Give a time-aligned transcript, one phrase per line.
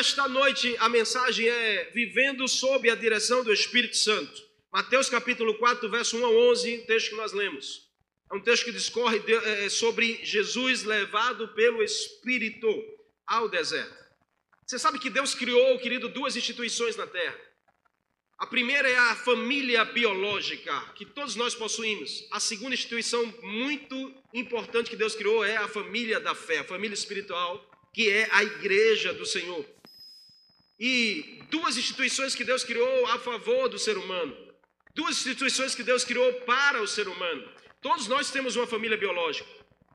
[0.00, 4.32] nesta noite a mensagem é Vivendo sob a direção do Espírito Santo.
[4.72, 7.86] Mateus capítulo 4, verso 1 a 11, texto que nós lemos.
[8.32, 12.66] É um texto que discorre de, é, sobre Jesus levado pelo Espírito
[13.26, 13.94] ao deserto.
[14.66, 17.38] Você sabe que Deus criou, querido, duas instituições na terra.
[18.38, 22.26] A primeira é a família biológica, que todos nós possuímos.
[22.30, 26.94] A segunda instituição muito importante que Deus criou é a família da fé, a família
[26.94, 29.62] espiritual, que é a igreja do Senhor.
[30.80, 34.34] E duas instituições que Deus criou a favor do ser humano.
[34.94, 37.46] Duas instituições que Deus criou para o ser humano.
[37.82, 39.48] Todos nós temos uma família biológica.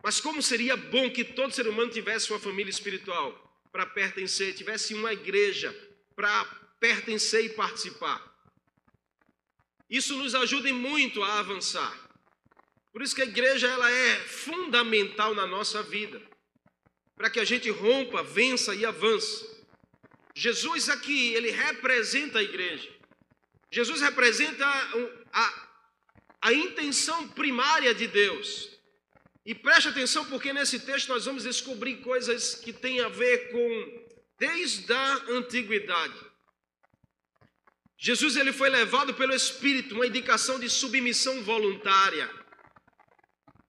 [0.03, 3.34] Mas como seria bom que todo ser humano tivesse uma família espiritual
[3.71, 5.76] para pertencer, tivesse uma igreja
[6.16, 6.45] para
[6.79, 8.21] pertencer e participar.
[9.90, 12.07] Isso nos ajuda muito a avançar.
[12.93, 16.21] Por isso que a igreja ela é fundamental na nossa vida,
[17.15, 19.54] para que a gente rompa, vença e avance.
[20.35, 22.93] Jesus aqui, ele representa a igreja.
[23.71, 24.65] Jesus representa
[25.31, 25.67] a,
[26.41, 28.69] a intenção primária de Deus.
[29.45, 34.05] E preste atenção, porque nesse texto nós vamos descobrir coisas que têm a ver com
[34.37, 36.19] desde a antiguidade.
[37.97, 42.29] Jesus ele foi levado pelo Espírito, uma indicação de submissão voluntária.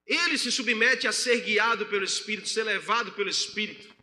[0.04, 3.95] Ele se submete a ser guiado pelo Espírito, ser levado pelo Espírito.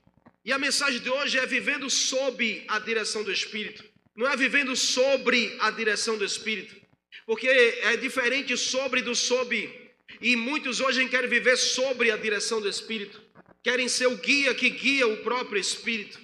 [0.45, 3.83] E a mensagem de hoje é vivendo sob a direção do Espírito.
[4.15, 6.75] Não é vivendo sobre a direção do Espírito.
[7.25, 9.55] Porque é diferente sobre do sob.
[10.21, 13.21] E muitos hoje querem viver sobre a direção do Espírito.
[13.63, 16.19] Querem ser o guia que guia o próprio Espírito.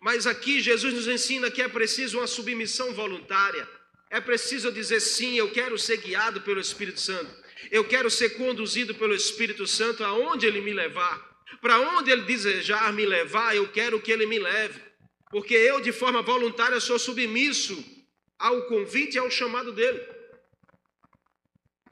[0.00, 3.66] Mas aqui Jesus nos ensina que é preciso uma submissão voluntária.
[4.10, 7.34] É preciso dizer sim, eu quero ser guiado pelo Espírito Santo.
[7.70, 11.31] Eu quero ser conduzido pelo Espírito Santo aonde ele me levar.
[11.60, 14.80] Para onde ele desejar me levar, eu quero que ele me leve.
[15.30, 17.84] Porque eu, de forma voluntária, sou submisso
[18.38, 20.00] ao convite e ao chamado dele.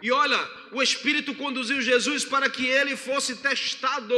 [0.02, 0.38] E olha,
[0.72, 4.14] o Espírito conduziu Jesus para que ele fosse testado,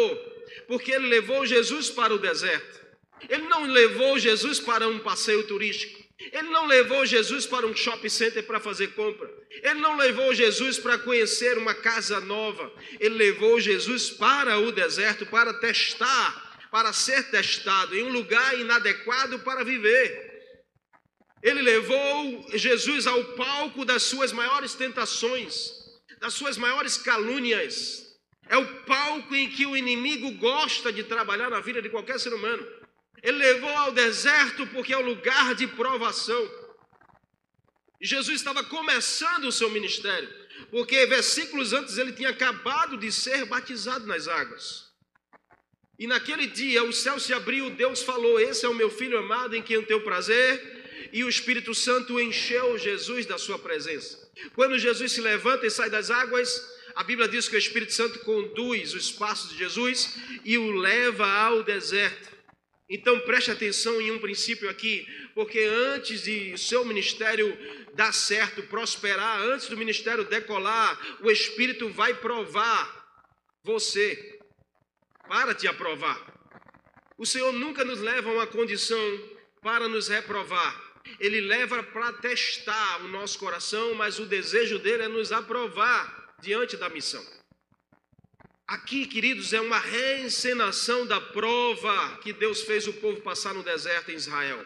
[0.67, 2.81] porque ele levou Jesus para o deserto.
[3.29, 6.02] Ele não levou Jesus para um passeio turístico.
[6.31, 9.29] Ele não levou Jesus para um shopping center para fazer compra.
[9.51, 12.73] Ele não levou Jesus para conhecer uma casa nova.
[13.01, 19.41] Ele levou Jesus para o deserto para testar, para ser testado em um lugar inadequado
[19.41, 20.31] para viver.
[21.43, 25.73] Ele levou Jesus ao palco das suas maiores tentações,
[26.21, 28.03] das suas maiores calúnias.
[28.49, 32.33] É o palco em que o inimigo gosta de trabalhar na vida de qualquer ser
[32.33, 32.65] humano.
[33.23, 36.51] Ele levou ao deserto porque é o lugar de provação.
[38.01, 40.29] Jesus estava começando o seu ministério,
[40.71, 44.91] porque versículos antes ele tinha acabado de ser batizado nas águas.
[45.97, 49.55] E naquele dia o céu se abriu, Deus falou: Esse é o meu filho amado
[49.55, 54.19] em quem eu tenho prazer, e o Espírito Santo encheu Jesus da sua presença.
[54.57, 56.51] Quando Jesus se levanta e sai das águas,
[56.97, 61.27] a Bíblia diz que o Espírito Santo conduz os passos de Jesus e o leva
[61.27, 62.33] ao deserto.
[62.89, 67.57] Então preste atenção em um princípio aqui, porque antes de seu ministério
[67.95, 73.03] dar certo, prosperar, antes do ministério decolar, o Espírito vai provar
[73.63, 74.39] você
[75.29, 76.21] para te aprovar.
[77.17, 78.99] O Senhor nunca nos leva a uma condição
[79.63, 80.93] para nos reprovar.
[81.19, 86.77] Ele leva para testar o nosso coração, mas o desejo dele é nos aprovar diante
[86.77, 87.25] da missão.
[88.73, 94.11] Aqui, queridos, é uma reencenação da prova que Deus fez o povo passar no deserto
[94.11, 94.65] em Israel.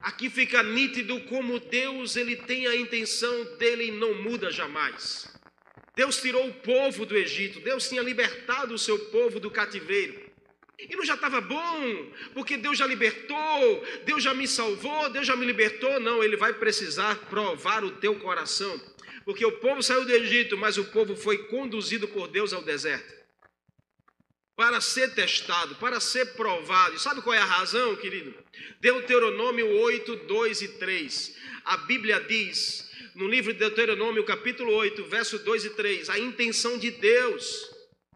[0.00, 5.32] Aqui fica nítido como Deus ele tem a intenção dele e não muda jamais.
[5.94, 10.20] Deus tirou o povo do Egito, Deus tinha libertado o seu povo do cativeiro.
[10.76, 15.36] E não já estava bom, porque Deus já libertou, Deus já me salvou, Deus já
[15.36, 16.00] me libertou.
[16.00, 18.76] Não, Ele vai precisar provar o teu coração
[19.24, 23.24] porque o povo saiu do Egito, mas o povo foi conduzido por Deus ao deserto
[24.56, 26.94] para ser testado, para ser provado.
[26.94, 28.34] E sabe qual é a razão, querido?
[28.80, 31.36] Deuteronômio 8, 2 e 3.
[31.64, 36.78] A Bíblia diz, no livro de Deuteronômio, capítulo 8, verso 2 e 3, a intenção
[36.78, 37.70] de Deus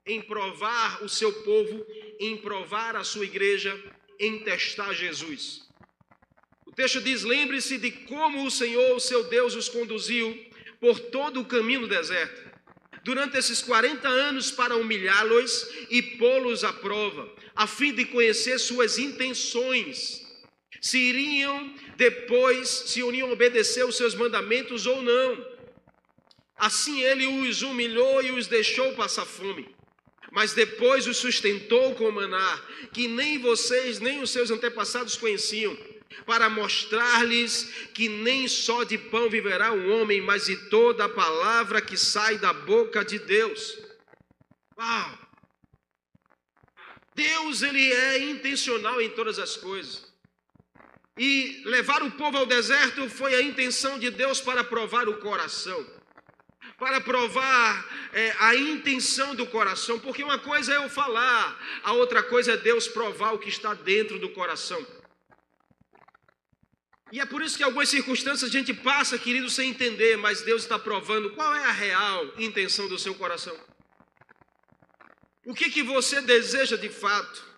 [0.07, 1.85] em provar o seu povo,
[2.21, 3.77] em provar a sua igreja,
[4.19, 5.67] em testar Jesus.
[6.67, 10.48] O texto diz: lembre-se de como o Senhor, o seu Deus, os conduziu
[10.81, 12.49] por todo o caminho do deserto,
[13.05, 18.99] durante esses 40 anos para humilhá-los e pô-los à prova, a fim de conhecer suas
[18.99, 20.27] intenções,
[20.81, 25.59] se iriam depois, se iriam obedecer os seus mandamentos ou não.
[26.57, 29.67] Assim ele os humilhou e os deixou passar fome.
[30.31, 35.77] mas depois os sustentou com maná, que nem vocês nem os seus antepassados conheciam,
[36.25, 37.65] para mostrar-lhes
[37.95, 42.39] que nem só de pão viverá o homem, mas de toda a palavra que sai
[42.39, 43.79] da boca de Deus.
[44.79, 45.19] Uau!
[47.15, 50.07] Deus ele é intencional em todas as coisas.
[51.19, 55.85] E levar o povo ao deserto foi a intenção de Deus para provar o coração
[56.79, 62.23] para provar é, a intenção do coração, porque uma coisa é eu falar, a outra
[62.23, 64.87] coisa é Deus provar o que está dentro do coração.
[67.11, 70.63] E é por isso que algumas circunstâncias a gente passa, querido, sem entender, mas Deus
[70.63, 73.57] está provando qual é a real intenção do seu coração.
[75.45, 77.49] O que, que você deseja de fato?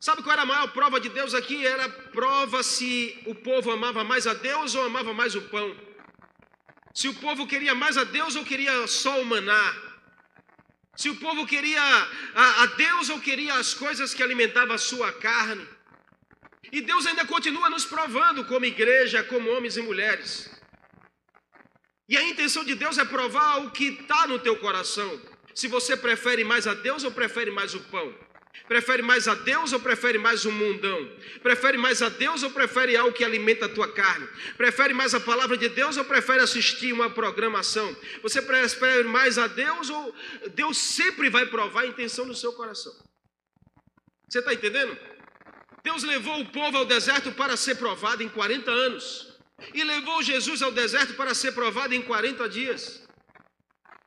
[0.00, 1.64] Sabe qual era a maior prova de Deus aqui?
[1.64, 5.76] Era prova se o povo amava mais a Deus ou amava mais o pão.
[6.92, 9.76] Se o povo queria mais a Deus ou queria só o maná.
[10.96, 15.12] Se o povo queria a, a Deus ou queria as coisas que alimentavam a sua
[15.12, 15.66] carne.
[16.72, 20.50] E Deus ainda continua nos provando como igreja, como homens e mulheres.
[22.08, 25.20] E a intenção de Deus é provar o que está no teu coração.
[25.54, 28.14] Se você prefere mais a Deus ou prefere mais o pão.
[28.68, 31.10] Prefere mais a Deus ou prefere mais o mundão?
[31.42, 34.26] Prefere mais a Deus ou prefere algo que alimenta a tua carne?
[34.56, 37.94] Prefere mais a palavra de Deus ou prefere assistir uma programação?
[38.22, 40.14] Você prefere mais a Deus ou
[40.54, 42.92] Deus sempre vai provar a intenção do seu coração?
[44.28, 44.96] Você está entendendo?
[45.82, 49.32] Deus levou o povo ao deserto para ser provado em 40 anos.
[49.74, 53.02] E levou Jesus ao deserto para ser provado em 40 dias.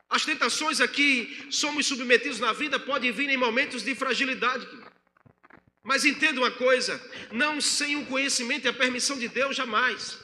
[0.10, 4.68] As tentações a que somos submetidos na vida podem vir em momentos de fragilidade.
[5.84, 7.02] Mas entenda uma coisa:
[7.32, 10.18] não sem o conhecimento e a permissão de Deus, jamais.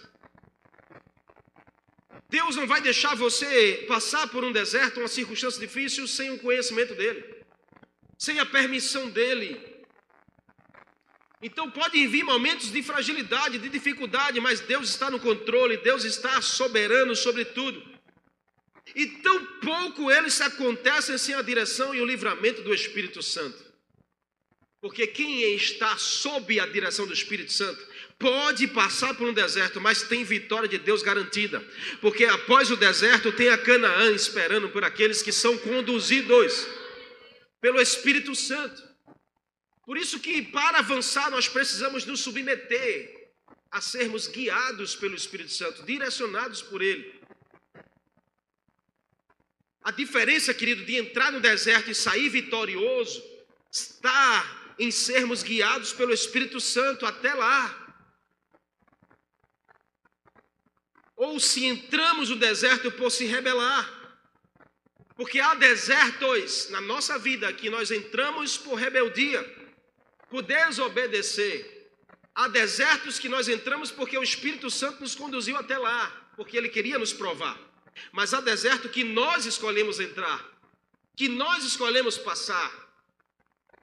[2.30, 6.95] Deus não vai deixar você passar por um deserto, uma circunstância difícil, sem o conhecimento
[6.95, 7.24] dEle,
[8.18, 9.70] sem a permissão dEle.
[11.41, 16.39] Então podem vir momentos de fragilidade, de dificuldade, mas Deus está no controle, Deus está
[16.41, 17.81] soberano sobre tudo.
[18.95, 23.71] E tão pouco eles acontecem sem a direção e o livramento do Espírito Santo.
[24.81, 27.79] Porque quem está sob a direção do Espírito Santo
[28.17, 31.63] pode passar por um deserto, mas tem vitória de Deus garantida.
[32.01, 36.67] Porque após o deserto tem a Canaã esperando por aqueles que são conduzidos
[37.59, 38.90] pelo Espírito Santo.
[39.86, 43.31] Por isso que para avançar nós precisamos nos submeter
[43.72, 47.22] a sermos guiados pelo Espírito Santo, direcionados por ele.
[49.83, 53.24] A diferença, querido, de entrar no deserto e sair vitorioso
[53.72, 57.77] está em sermos guiados pelo Espírito Santo até lá.
[61.16, 64.00] Ou se entramos no deserto por se rebelar.
[65.16, 69.61] Porque há desertos na nossa vida que nós entramos por rebeldia,
[70.31, 71.92] por desobedecer.
[72.33, 76.69] Há desertos que nós entramos porque o Espírito Santo nos conduziu até lá, porque ele
[76.69, 77.60] queria nos provar.
[78.13, 80.42] Mas há deserto que nós escolhemos entrar,
[81.18, 82.72] que nós escolhemos passar.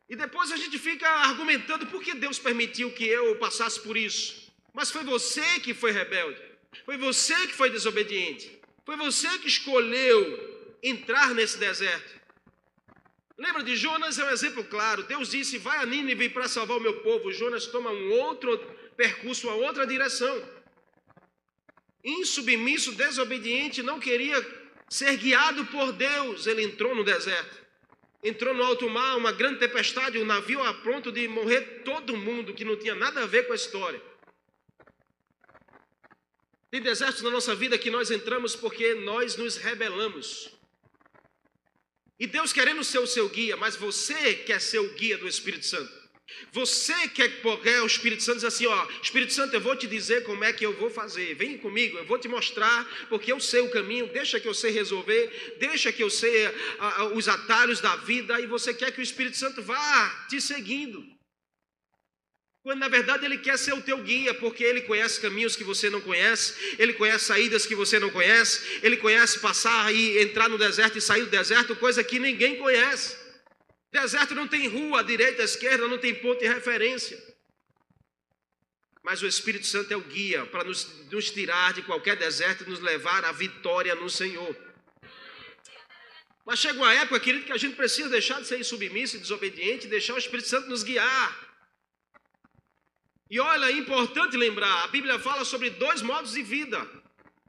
[0.09, 4.51] E depois a gente fica argumentando por que Deus permitiu que eu passasse por isso.
[4.73, 6.41] Mas foi você que foi rebelde,
[6.87, 12.18] foi você que foi desobediente, foi você que escolheu entrar nesse deserto.
[13.39, 14.19] Lembra de Jonas?
[14.19, 15.05] É um exemplo claro.
[15.05, 17.33] Deus disse: Vai a Nínive para salvar o meu povo.
[17.33, 18.59] Jonas toma um outro
[18.97, 20.59] percurso, uma outra direção
[22.05, 24.37] insubmisso, desobediente, não queria
[24.89, 27.59] ser guiado por Deus, ele entrou no deserto.
[28.23, 32.55] Entrou no alto mar, uma grande tempestade, o navio a ponto de morrer todo mundo,
[32.55, 34.03] que não tinha nada a ver com a história.
[36.71, 40.58] Tem desertos na nossa vida que nós entramos porque nós nos rebelamos.
[42.19, 45.67] E Deus querendo ser o seu guia, mas você quer ser o guia do Espírito
[45.67, 45.99] Santo.
[46.53, 50.25] Você quer porque o Espírito Santo diz assim, ó, Espírito Santo, eu vou te dizer
[50.25, 51.35] como é que eu vou fazer.
[51.35, 54.71] Vem comigo, eu vou te mostrar, porque eu sei o caminho, deixa que eu sei
[54.71, 56.49] resolver, deixa que eu sei
[57.15, 61.18] os atalhos da vida, e você quer que o Espírito Santo vá te seguindo.
[62.69, 65.89] Quando na verdade ele quer ser o teu guia, porque ele conhece caminhos que você
[65.89, 70.59] não conhece, ele conhece saídas que você não conhece, ele conhece passar e entrar no
[70.59, 73.17] deserto e sair do deserto, coisa que ninguém conhece.
[73.91, 77.19] Deserto não tem rua, à direita, à esquerda, não tem ponto de referência.
[79.03, 82.69] Mas o Espírito Santo é o guia para nos, nos tirar de qualquer deserto e
[82.69, 84.55] nos levar à vitória no Senhor.
[86.45, 89.87] Mas chega uma época, querido, que a gente precisa deixar de ser submisso e desobediente
[89.87, 91.48] e deixar o Espírito Santo nos guiar.
[93.31, 96.89] E olha, é importante lembrar: a Bíblia fala sobre dois modos de vida.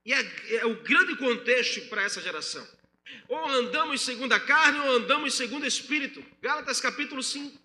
[0.06, 2.68] E é, é o grande contexto para essa geração.
[3.28, 6.24] Ou andamos segundo a carne ou andamos segundo o espírito.
[6.42, 7.58] Gálatas capítulo 5.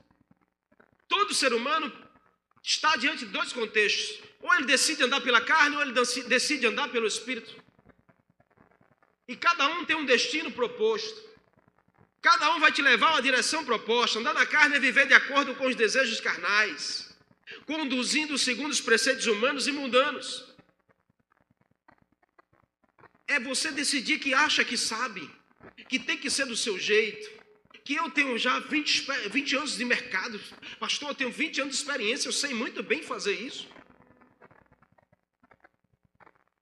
[1.08, 1.92] Todo ser humano
[2.62, 4.22] está diante de dois contextos.
[4.40, 7.54] Ou ele decide andar pela carne ou ele decide andar pelo espírito.
[9.26, 11.22] E cada um tem um destino proposto.
[12.20, 14.18] Cada um vai te levar a uma direção proposta.
[14.18, 17.03] Andar na carne é viver de acordo com os desejos carnais,
[17.66, 20.44] conduzindo segundo os preceitos humanos e mundanos.
[23.26, 25.30] É você decidir que acha que sabe,
[25.88, 27.42] que tem que ser do seu jeito,
[27.84, 30.40] que eu tenho já 20, 20 anos de mercado,
[30.78, 33.68] pastor, eu tenho 20 anos de experiência, eu sei muito bem fazer isso.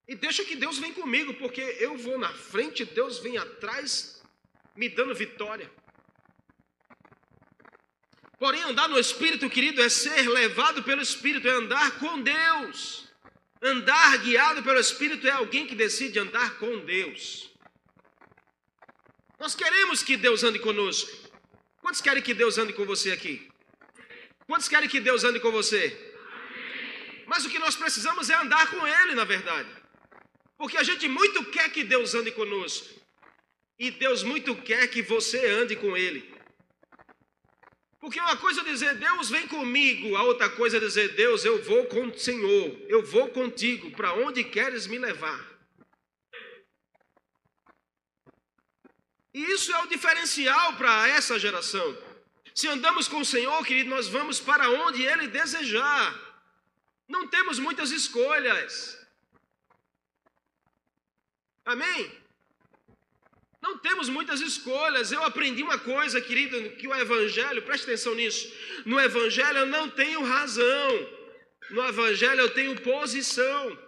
[0.08, 4.20] E deixa que Deus vem comigo, porque eu vou na frente, Deus vem atrás,
[4.76, 5.70] me dando vitória.
[8.42, 13.06] Porém, andar no Espírito, querido, é ser levado pelo Espírito, é andar com Deus.
[13.62, 17.52] Andar guiado pelo Espírito é alguém que decide andar com Deus.
[19.38, 21.08] Nós queremos que Deus ande conosco.
[21.80, 23.48] Quantos querem que Deus ande com você aqui?
[24.48, 25.96] Quantos querem que Deus ande com você?
[27.28, 29.70] Mas o que nós precisamos é andar com Ele, na verdade.
[30.58, 32.88] Porque a gente muito quer que Deus ande conosco.
[33.78, 36.32] E Deus muito quer que você ande com Ele.
[38.02, 41.62] Porque uma coisa é dizer, Deus vem comigo, a outra coisa é dizer, Deus, eu
[41.62, 45.40] vou com o Senhor, eu vou contigo, para onde queres me levar.
[49.32, 51.96] E isso é o diferencial para essa geração.
[52.52, 56.20] Se andamos com o Senhor, querido, nós vamos para onde Ele desejar.
[57.08, 58.98] Não temos muitas escolhas.
[61.64, 62.21] Amém?
[63.62, 65.12] Não temos muitas escolhas.
[65.12, 68.52] Eu aprendi uma coisa, querido, que o Evangelho, preste atenção nisso.
[68.84, 71.08] No Evangelho eu não tenho razão.
[71.70, 73.78] No Evangelho eu tenho posição.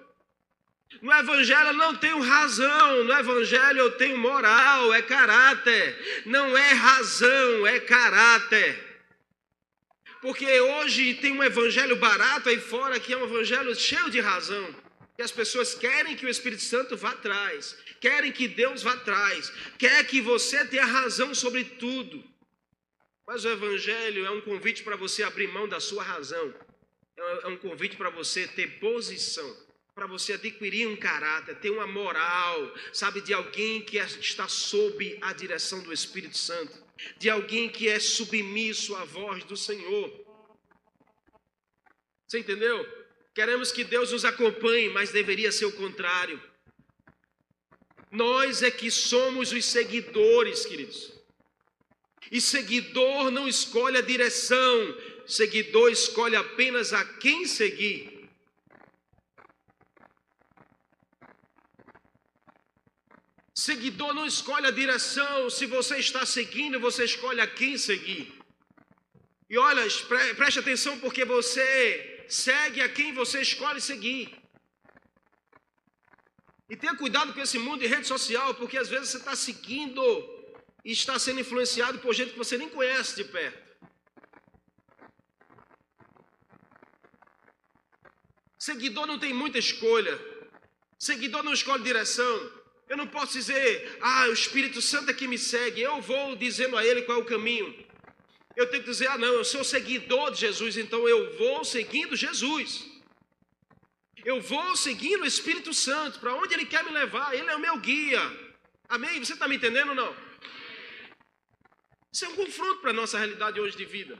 [1.03, 3.03] No Evangelho eu não tenho razão.
[3.03, 6.23] No Evangelho eu tenho moral, é caráter.
[6.25, 8.95] Não é razão, é caráter.
[10.23, 14.73] Porque hoje tem um Evangelho barato aí fora que é um Evangelho cheio de razão.
[15.19, 19.51] E as pessoas querem que o Espírito Santo vá atrás querem que Deus vá atrás,
[19.79, 22.23] quer que você tenha razão sobre tudo.
[23.27, 26.55] Mas o Evangelho é um convite para você abrir mão da sua razão,
[27.17, 29.51] é um convite para você ter posição,
[29.95, 35.19] para você adquirir um caráter, ter uma moral, sabe, de alguém que é, está sob
[35.23, 36.77] a direção do Espírito Santo,
[37.17, 40.13] de alguém que é submisso à voz do Senhor.
[42.27, 42.87] Você entendeu?
[43.35, 46.39] Queremos que Deus nos acompanhe, mas deveria ser o contrário.
[48.15, 51.13] Nós é que somos os seguidores, queridos.
[52.31, 58.31] E seguidor não escolhe a direção, seguidor escolhe apenas a quem seguir.
[63.53, 68.33] Seguidor não escolhe a direção, se você está seguindo, você escolhe a quem seguir.
[69.51, 69.83] E olha,
[70.37, 74.44] preste atenção, porque você segue a quem você escolhe seguir.
[76.69, 80.03] E tenha cuidado com esse mundo de rede social, porque às vezes você está seguindo
[80.85, 83.65] e está sendo influenciado por gente que você nem conhece de perto.
[88.59, 90.19] Seguidor não tem muita escolha.
[90.99, 92.51] Seguidor não escolhe direção.
[92.89, 95.83] Eu não posso dizer, ah, o Espírito Santo é que me segue.
[95.83, 97.75] Eu vou dizendo a ele qual é o caminho.
[98.57, 102.17] Eu tenho que dizer, ah, não, eu sou seguidor de Jesus, então eu vou seguindo
[102.17, 102.94] Jesus.
[104.25, 107.61] Eu vou seguindo o Espírito Santo, para onde Ele quer me levar, Ele é o
[107.61, 108.21] meu guia.
[108.89, 109.23] Amém?
[109.23, 110.17] Você está me entendendo ou não?
[112.13, 114.19] Isso é um confronto para a nossa realidade hoje de vida.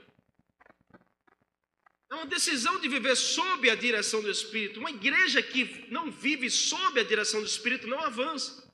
[2.11, 4.79] É uma decisão de viver sob a direção do Espírito.
[4.79, 8.64] Uma igreja que não vive sob a direção do Espírito não avança.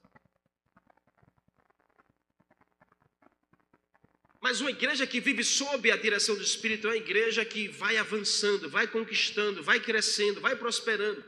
[4.41, 7.97] Mas uma igreja que vive sob a direção do Espírito é uma igreja que vai
[7.97, 11.23] avançando, vai conquistando, vai crescendo, vai prosperando.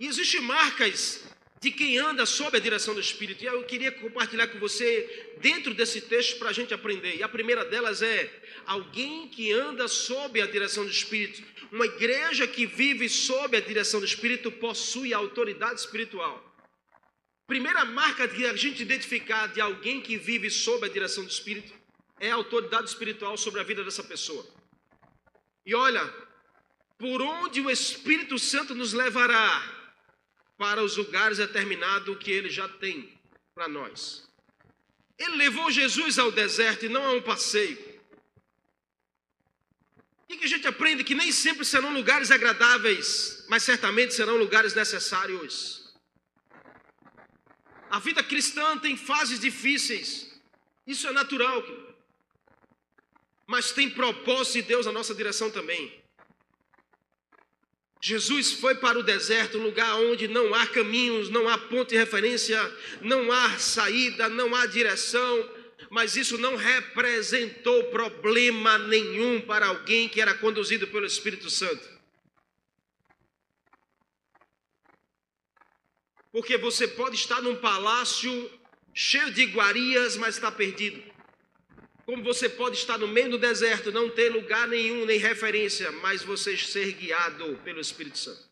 [0.00, 1.22] E existem marcas
[1.62, 3.44] de quem anda sob a direção do Espírito.
[3.44, 7.14] E eu queria compartilhar com você dentro desse texto para a gente aprender.
[7.14, 8.28] E a primeira delas é
[8.66, 11.40] alguém que anda sob a direção do Espírito.
[11.70, 16.36] Uma igreja que vive sob a direção do Espírito possui autoridade espiritual.
[17.46, 21.72] Primeira marca que a gente identificar de alguém que vive sob a direção do Espírito
[22.18, 24.44] é a autoridade espiritual sobre a vida dessa pessoa.
[25.64, 26.12] E olha,
[26.98, 29.81] por onde o Espírito Santo nos levará,
[30.56, 33.12] para os lugares determinados que ele já tem
[33.54, 34.28] para nós.
[35.18, 37.78] Ele levou Jesus ao deserto e não a um passeio.
[40.22, 41.04] O que a gente aprende?
[41.04, 45.92] Que nem sempre serão lugares agradáveis, mas certamente serão lugares necessários.
[47.90, 50.32] A vida cristã tem fases difíceis,
[50.86, 51.62] isso é natural,
[53.46, 56.01] mas tem propósito de Deus na nossa direção também.
[58.04, 62.60] Jesus foi para o deserto, lugar onde não há caminhos, não há ponto de referência,
[63.00, 65.48] não há saída, não há direção,
[65.88, 71.88] mas isso não representou problema nenhum para alguém que era conduzido pelo Espírito Santo.
[76.32, 78.50] Porque você pode estar num palácio
[78.92, 81.11] cheio de iguarias, mas está perdido.
[82.04, 86.22] Como você pode estar no meio do deserto, não ter lugar nenhum, nem referência, mas
[86.22, 88.50] você ser guiado pelo Espírito Santo.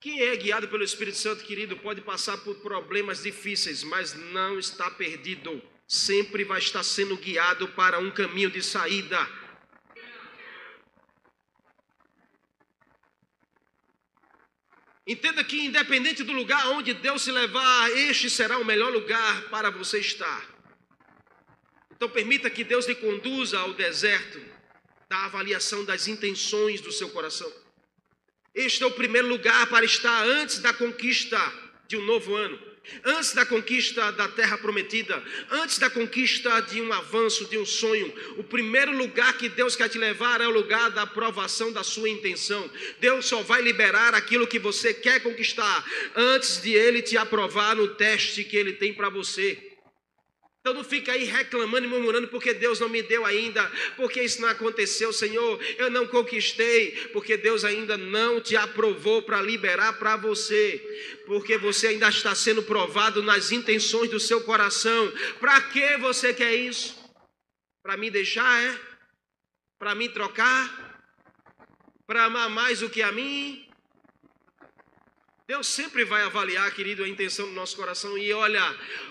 [0.00, 4.90] Quem é guiado pelo Espírito Santo, querido, pode passar por problemas difíceis, mas não está
[4.90, 5.62] perdido.
[5.86, 9.18] Sempre vai estar sendo guiado para um caminho de saída.
[15.06, 19.70] Entenda que, independente do lugar onde Deus se levar, este será o melhor lugar para
[19.70, 20.53] você estar.
[21.96, 24.40] Então, permita que Deus lhe conduza ao deserto
[25.08, 27.50] da avaliação das intenções do seu coração.
[28.54, 31.38] Este é o primeiro lugar para estar antes da conquista
[31.88, 32.58] de um novo ano,
[33.04, 38.12] antes da conquista da terra prometida, antes da conquista de um avanço, de um sonho.
[38.36, 42.08] O primeiro lugar que Deus quer te levar é o lugar da aprovação da sua
[42.08, 42.70] intenção.
[43.00, 45.84] Deus só vai liberar aquilo que você quer conquistar
[46.14, 49.73] antes de ele te aprovar no teste que ele tem para você.
[50.64, 54.40] Então não fica aí reclamando e murmurando porque Deus não me deu ainda, porque isso
[54.40, 55.62] não aconteceu, Senhor.
[55.76, 60.82] Eu não conquistei, porque Deus ainda não te aprovou para liberar para você,
[61.26, 65.12] porque você ainda está sendo provado nas intenções do seu coração.
[65.38, 66.96] Para que você quer isso?
[67.82, 68.80] Para me deixar, é?
[69.78, 71.04] Para me trocar?
[72.06, 73.68] Para amar mais do que a mim?
[75.46, 78.16] Deus sempre vai avaliar, querido, a intenção do nosso coração.
[78.16, 78.62] E olha,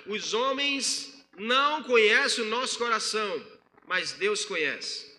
[0.08, 3.46] os homens não conhece o nosso coração,
[3.88, 5.14] mas Deus conhece.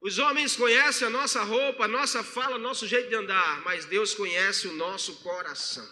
[0.00, 4.14] Os homens conhecem a nossa roupa, a nossa fala, nosso jeito de andar, mas Deus
[4.14, 5.86] conhece o nosso coração.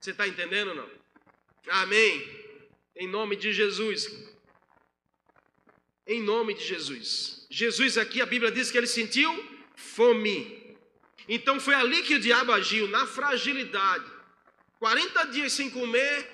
[0.00, 0.90] Você está entendendo ou não?
[1.68, 2.42] Amém.
[2.96, 4.10] Em nome de Jesus.
[6.06, 7.46] Em nome de Jesus.
[7.50, 9.30] Jesus aqui, a Bíblia diz que ele sentiu
[9.76, 10.76] fome.
[11.28, 14.11] Então foi ali que o diabo agiu, na fragilidade.
[14.82, 16.28] 40 dias sem comer,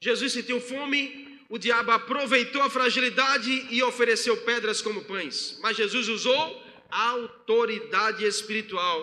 [0.00, 5.58] Jesus sentiu fome, o diabo aproveitou a fragilidade e ofereceu pedras como pães.
[5.60, 8.98] Mas Jesus usou a autoridade espiritual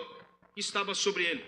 [0.52, 1.44] que estava sobre ele.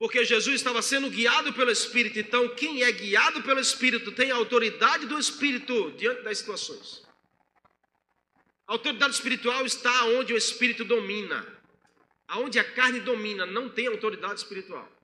[0.00, 2.18] Porque Jesus estava sendo guiado pelo Espírito.
[2.18, 7.06] Então, quem é guiado pelo Espírito tem a autoridade do Espírito diante das situações.
[8.66, 11.46] A autoridade espiritual está onde o Espírito domina.
[12.26, 14.95] Aonde a carne domina, não tem autoridade espiritual.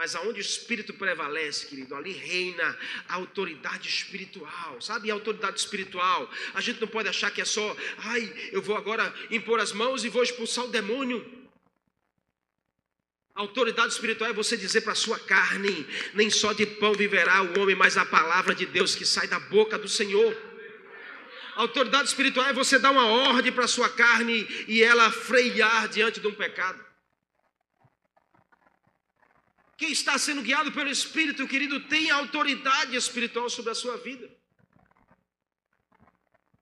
[0.00, 5.10] Mas aonde o Espírito prevalece, querido, ali reina a autoridade espiritual, sabe?
[5.10, 6.26] A autoridade espiritual.
[6.54, 10.02] A gente não pode achar que é só, ai, eu vou agora impor as mãos
[10.02, 11.20] e vou expulsar o demônio.
[13.34, 17.42] A autoridade espiritual é você dizer para a sua carne: nem só de pão viverá
[17.42, 20.34] o homem, mas a palavra de Deus que sai da boca do Senhor.
[21.56, 25.88] A autoridade espiritual é você dar uma ordem para a sua carne e ela frear
[25.88, 26.89] diante de um pecado.
[29.80, 34.30] Quem está sendo guiado pelo Espírito, querido, tem autoridade espiritual sobre a sua vida.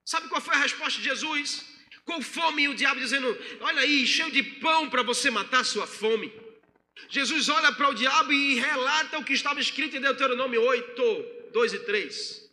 [0.04, 1.64] Sabe qual foi a resposta de Jesus?
[2.04, 5.85] Com fome, o diabo dizendo: Olha aí, cheio de pão para você matar a sua
[5.85, 6.33] fome.
[7.09, 11.72] Jesus olha para o diabo e relata o que estava escrito em Deuteronômio 8, 2
[11.72, 12.50] e 3.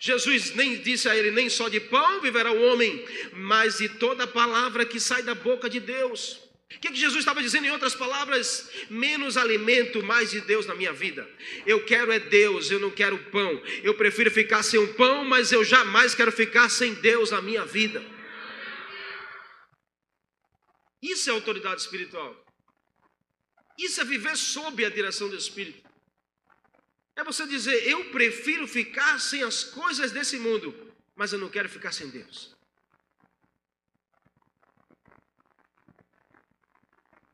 [0.00, 4.26] Jesus nem disse a ele: Nem só de pão viverá o homem, mas de toda
[4.26, 6.49] palavra que sai da boca de Deus.
[6.76, 8.70] O que, que, Jesus estava dizendo em outras palavras?
[8.88, 11.28] Menos alimento, mais de Deus na minha vida.
[11.66, 13.60] Eu quero é Deus, eu não quero pão.
[13.82, 17.66] Eu prefiro ficar sem o pão, mas eu jamais quero ficar sem Deus na minha
[17.66, 18.02] vida.
[21.02, 22.36] Isso é autoridade espiritual.
[23.76, 25.88] Isso é viver sob a direção do Espírito.
[27.16, 31.68] É você dizer: eu prefiro ficar sem as coisas desse mundo, mas eu não quero
[31.68, 32.54] ficar sem Deus.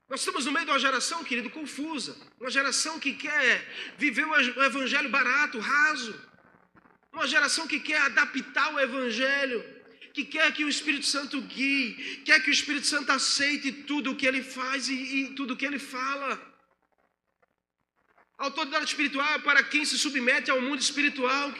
[0.08, 2.16] Nós estamos no meio de uma geração, querido, confusa.
[2.40, 3.66] Uma geração que quer
[3.98, 6.14] viver o evangelho barato, raso.
[7.12, 9.64] Uma geração que quer adaptar o evangelho,
[10.12, 14.16] que quer que o Espírito Santo guie, quer que o Espírito Santo aceite tudo o
[14.16, 16.30] que ele faz e, e tudo o que ele fala.
[18.38, 21.52] A autoridade espiritual é para quem se submete ao mundo espiritual.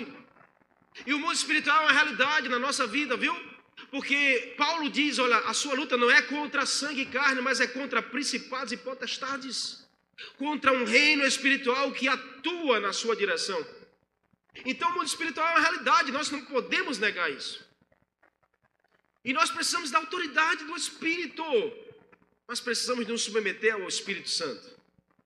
[1.06, 3.34] E o mundo espiritual é uma realidade na nossa vida, viu?
[3.90, 7.66] Porque Paulo diz: olha, a sua luta não é contra sangue e carne, mas é
[7.66, 9.86] contra principados e potestades,
[10.36, 13.64] contra um reino espiritual que atua na sua direção.
[14.64, 17.64] Então, o mundo espiritual é uma realidade, nós não podemos negar isso.
[19.24, 21.42] E nós precisamos da autoridade do Espírito,
[22.48, 24.76] nós precisamos nos submeter ao Espírito Santo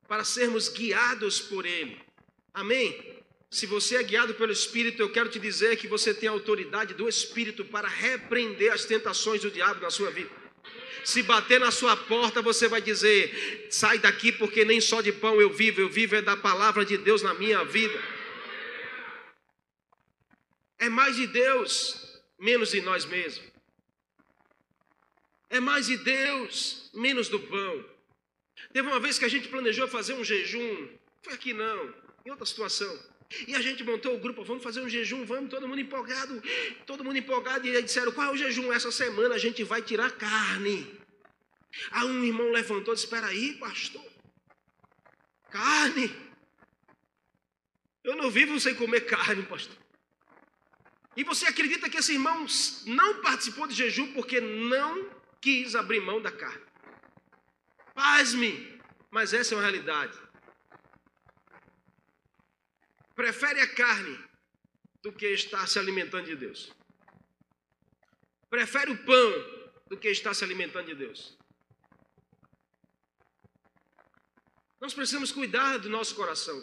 [0.08, 2.00] para sermos guiados por Ele.
[2.52, 3.19] Amém?
[3.50, 6.94] Se você é guiado pelo Espírito, eu quero te dizer que você tem a autoridade
[6.94, 10.30] do Espírito para repreender as tentações do diabo na sua vida.
[11.04, 15.40] Se bater na sua porta, você vai dizer: sai daqui, porque nem só de pão
[15.40, 18.00] eu vivo, eu vivo é da palavra de Deus na minha vida.
[20.78, 23.50] É mais de Deus, menos de nós mesmos.
[25.48, 27.84] É mais de Deus, menos do pão.
[28.72, 30.88] Teve uma vez que a gente planejou fazer um jejum,
[31.22, 31.92] foi aqui não,
[32.24, 33.10] em outra situação.
[33.46, 36.42] E a gente montou o grupo, vamos fazer um jejum, vamos, todo mundo empolgado,
[36.84, 37.66] todo mundo empolgado.
[37.66, 38.72] E aí disseram, qual é o jejum?
[38.72, 40.98] Essa semana a gente vai tirar carne.
[41.92, 44.04] Aí um irmão levantou e disse, espera aí, pastor,
[45.48, 46.14] carne?
[48.02, 49.76] Eu não vivo sem comer carne, pastor.
[51.16, 52.46] E você acredita que esse irmão
[52.86, 55.08] não participou de jejum porque não
[55.40, 56.64] quis abrir mão da carne?
[57.94, 60.16] Pasme, mas essa é uma realidade.
[63.20, 64.18] Prefere a carne
[65.02, 66.72] do que estar se alimentando de Deus.
[68.48, 69.30] Prefere o pão
[69.90, 71.36] do que estar se alimentando de Deus.
[74.80, 76.58] Nós precisamos cuidar do nosso coração.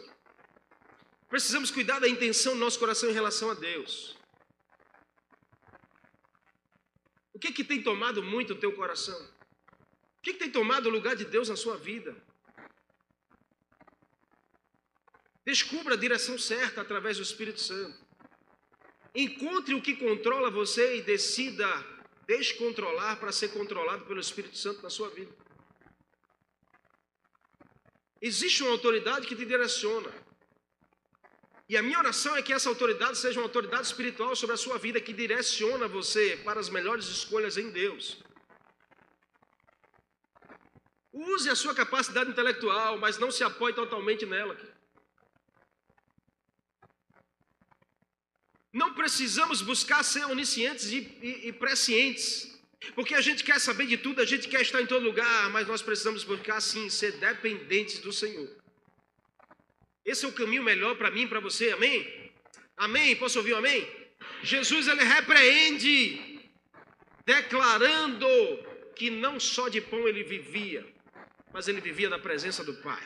[1.29, 4.17] Precisamos cuidar da intenção do nosso coração em relação a Deus.
[7.33, 9.19] O que, que tem tomado muito o teu coração?
[10.17, 12.17] O que, que tem tomado o lugar de Deus na sua vida?
[15.49, 17.97] Descubra a direção certa através do Espírito Santo.
[19.15, 21.65] Encontre o que controla você e decida
[22.27, 25.33] descontrolar para ser controlado pelo Espírito Santo na sua vida.
[28.21, 30.11] Existe uma autoridade que te direciona.
[31.69, 34.77] E a minha oração é que essa autoridade seja uma autoridade espiritual sobre a sua
[34.77, 38.21] vida que direciona você para as melhores escolhas em Deus.
[41.13, 44.57] Use a sua capacidade intelectual, mas não se apoie totalmente nela.
[48.81, 52.27] Não precisamos buscar ser oniscientes e, e, e prescientes,
[52.93, 55.67] porque a gente quer saber de tudo, a gente quer estar em todo lugar, mas
[55.67, 58.47] nós precisamos buscar sim ser dependentes do Senhor.
[60.05, 62.31] Esse é o caminho melhor para mim e para você, amém?
[62.77, 63.15] Amém?
[63.15, 63.81] Posso ouvir um amém?
[64.43, 66.39] Jesus ele repreende,
[67.25, 68.27] declarando
[68.95, 70.85] que não só de pão ele vivia,
[71.51, 73.01] mas ele vivia na presença do Pai.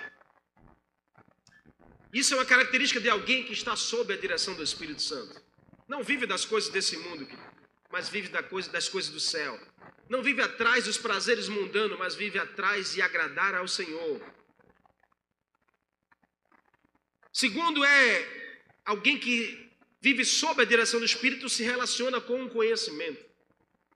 [2.12, 5.50] Isso é uma característica de alguém que está sob a direção do Espírito Santo.
[5.91, 7.27] Não vive das coisas desse mundo,
[7.91, 9.60] mas vive das coisas do céu.
[10.08, 14.21] Não vive atrás dos prazeres mundanos, mas vive atrás de agradar ao Senhor.
[17.34, 18.08] Segundo é
[18.86, 23.21] alguém que vive sob a direção do Espírito se relaciona com o conhecimento.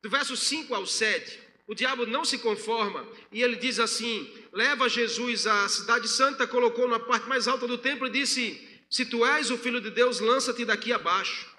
[0.02, 4.90] Do verso 5 ao 7, o diabo não se conforma e ele diz assim: leva
[4.90, 9.26] Jesus à cidade santa, colocou na parte mais alta do templo e disse: Se tu
[9.26, 11.55] és o filho de Deus, lança-te daqui abaixo.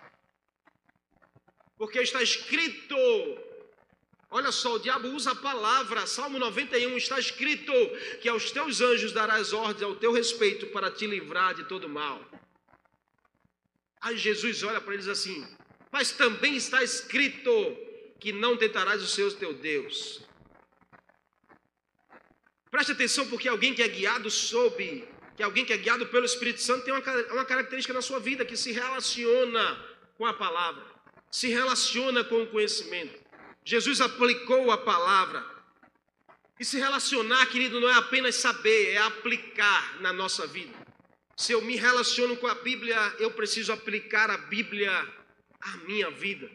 [1.77, 2.97] Porque está escrito,
[4.31, 7.73] olha só, o diabo usa a palavra, Salmo 91 está escrito
[8.21, 12.25] que aos teus anjos darás ordem ao teu respeito para te livrar de todo mal.
[14.01, 15.47] Aí Jesus olha para eles assim:
[15.91, 17.51] Mas também está escrito
[18.19, 20.23] que não tentarás o Senhor teu Deus.
[22.71, 26.61] Preste atenção, porque alguém que é guiado sob, que alguém que é guiado pelo Espírito
[26.61, 29.79] Santo tem uma, uma característica na sua vida que se relaciona
[30.17, 30.85] com a palavra,
[31.31, 33.19] se relaciona com o conhecimento.
[33.65, 35.45] Jesus aplicou a palavra.
[36.59, 40.73] E se relacionar, querido, não é apenas saber, é aplicar na nossa vida.
[41.37, 44.91] Se eu me relaciono com a Bíblia, eu preciso aplicar a Bíblia
[45.61, 46.51] à minha vida.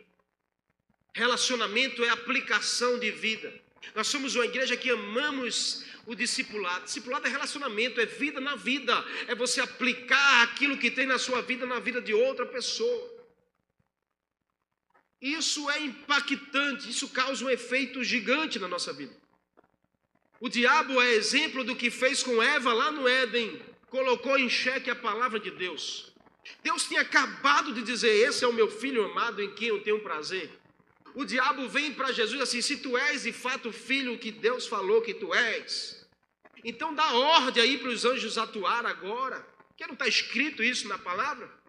[1.14, 3.54] Relacionamento é aplicação de vida.
[3.94, 6.86] Nós somos uma igreja que amamos o discipulado.
[6.86, 11.42] Discipulado é relacionamento, é vida na vida, é você aplicar aquilo que tem na sua
[11.42, 13.11] vida na vida de outra pessoa.
[15.22, 19.16] Isso é impactante, isso causa um efeito gigante na nossa vida.
[20.40, 24.90] O diabo é exemplo do que fez com Eva lá no Éden, colocou em xeque
[24.90, 26.12] a palavra de Deus.
[26.64, 30.00] Deus tinha acabado de dizer: Esse é o meu filho amado em quem eu tenho
[30.00, 30.50] prazer.
[31.14, 34.66] O diabo vem para Jesus assim: se tu és de fato o filho que Deus
[34.66, 36.04] falou que tu és,
[36.64, 39.46] então dá ordem aí para os anjos atuar agora.
[39.68, 41.61] Porque não está escrito isso na palavra?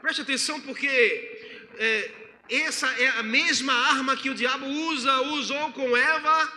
[0.00, 0.88] Preste atenção, porque
[1.76, 2.10] é,
[2.48, 6.52] essa é a mesma arma que o diabo usa, usou com Eva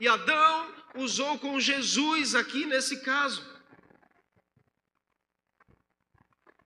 [0.00, 3.48] e Adão, usou com Jesus aqui nesse caso.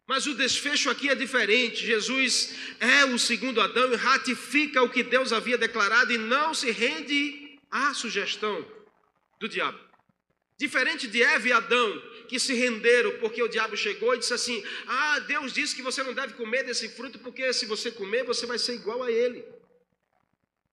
[0.06, 1.87] Mas o desfecho aqui é diferente.
[1.87, 6.70] Jesus é o segundo Adão e ratifica o que Deus havia declarado e não se
[6.70, 8.66] rende à sugestão
[9.40, 9.78] do diabo.
[10.58, 12.02] Diferente de Eva e Adão,
[12.34, 16.02] que se renderam porque o diabo chegou e disse assim: Ah, Deus disse que você
[16.02, 19.44] não deve comer desse fruto, porque se você comer, você vai ser igual a ele.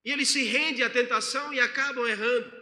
[0.04, 2.52] E eles se rendem à tentação e acabam errando.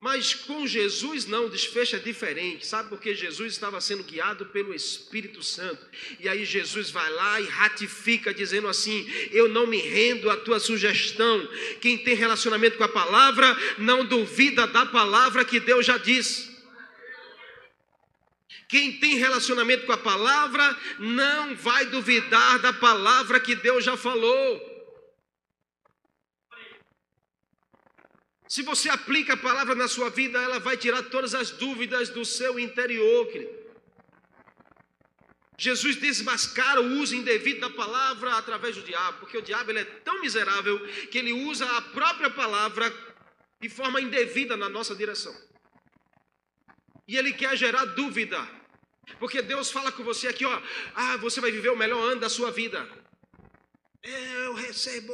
[0.00, 2.88] Mas com Jesus não, o desfecho é diferente, sabe?
[2.88, 5.86] Porque Jesus estava sendo guiado pelo Espírito Santo.
[6.18, 10.58] E aí Jesus vai lá e ratifica, dizendo assim: Eu não me rendo à tua
[10.58, 11.48] sugestão.
[11.80, 16.49] Quem tem relacionamento com a palavra, não duvida da palavra que Deus já disse.
[18.70, 24.70] Quem tem relacionamento com a palavra, não vai duvidar da palavra que Deus já falou.
[28.46, 32.24] Se você aplica a palavra na sua vida, ela vai tirar todas as dúvidas do
[32.24, 33.58] seu interior, querido.
[35.58, 39.84] Jesus desmascara o uso indevido da palavra através do diabo, porque o diabo ele é
[39.84, 40.78] tão miserável
[41.10, 42.92] que ele usa a própria palavra
[43.60, 45.36] de forma indevida na nossa direção.
[47.06, 48.59] E ele quer gerar dúvida,
[49.18, 50.62] porque Deus fala com você aqui, ó,
[50.94, 52.88] ah, você vai viver o melhor ano da sua vida.
[54.02, 55.12] Eu recebo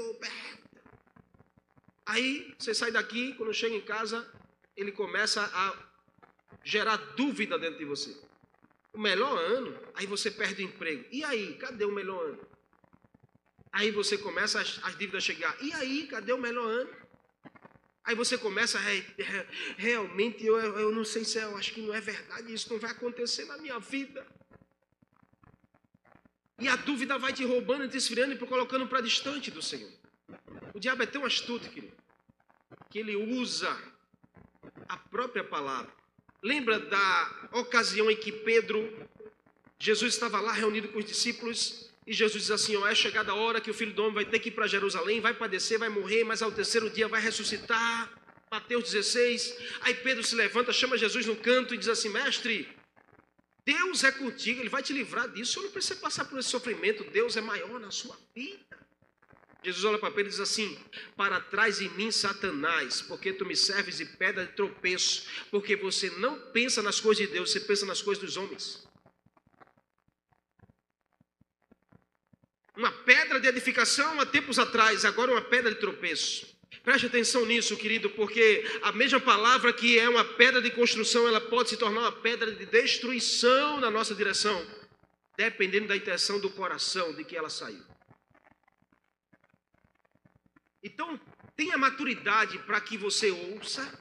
[2.06, 4.24] Aí você sai daqui, quando chega em casa,
[4.76, 5.74] ele começa a
[6.62, 8.16] gerar dúvida dentro de você.
[8.92, 11.04] O melhor ano, aí você perde o emprego.
[11.10, 12.46] E aí, cadê o melhor ano?
[13.72, 15.56] Aí você começa as, as dívidas a chegar.
[15.60, 16.90] E aí, cadê o melhor ano?
[18.06, 21.82] Aí você começa, é, é, realmente, eu, eu não sei se é, eu acho que
[21.82, 24.24] não é verdade, isso não vai acontecer na minha vida.
[26.60, 29.90] E a dúvida vai te roubando, te esfriando e te colocando para distante do Senhor.
[30.72, 31.92] O diabo é tão astuto, querido,
[32.90, 33.76] que ele usa
[34.88, 35.92] a própria palavra.
[36.40, 38.88] Lembra da ocasião em que Pedro,
[39.80, 43.34] Jesus estava lá reunido com os discípulos e Jesus diz assim: ó, é chegada a
[43.34, 45.88] hora que o filho do homem vai ter que ir para Jerusalém, vai padecer, vai
[45.88, 48.12] morrer, mas ao terceiro dia vai ressuscitar.
[48.48, 49.56] Mateus 16.
[49.80, 52.68] Aí Pedro se levanta, chama Jesus no canto e diz assim: Mestre,
[53.64, 55.58] Deus é contigo, Ele vai te livrar disso.
[55.58, 57.02] Eu não preciso passar por esse sofrimento.
[57.10, 58.64] Deus é maior na sua vida.
[59.64, 60.78] Jesus olha para Pedro e diz assim:
[61.16, 66.08] Para trás de mim, Satanás, porque tu me serves de pedra de tropeço, porque você
[66.10, 68.85] não pensa nas coisas de Deus, você pensa nas coisas dos homens.
[72.76, 76.54] Uma pedra de edificação há tempos atrás, agora uma pedra de tropeço.
[76.82, 81.40] Preste atenção nisso, querido, porque a mesma palavra que é uma pedra de construção, ela
[81.40, 84.64] pode se tornar uma pedra de destruição na nossa direção,
[85.36, 87.82] dependendo da intenção do coração de que ela saiu.
[90.82, 91.18] Então,
[91.56, 93.98] tenha maturidade para que você ouça,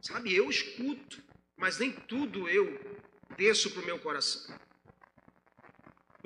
[0.00, 0.34] sabe?
[0.34, 1.22] Eu escuto,
[1.56, 2.80] mas nem tudo eu
[3.36, 4.58] desço para o meu coração.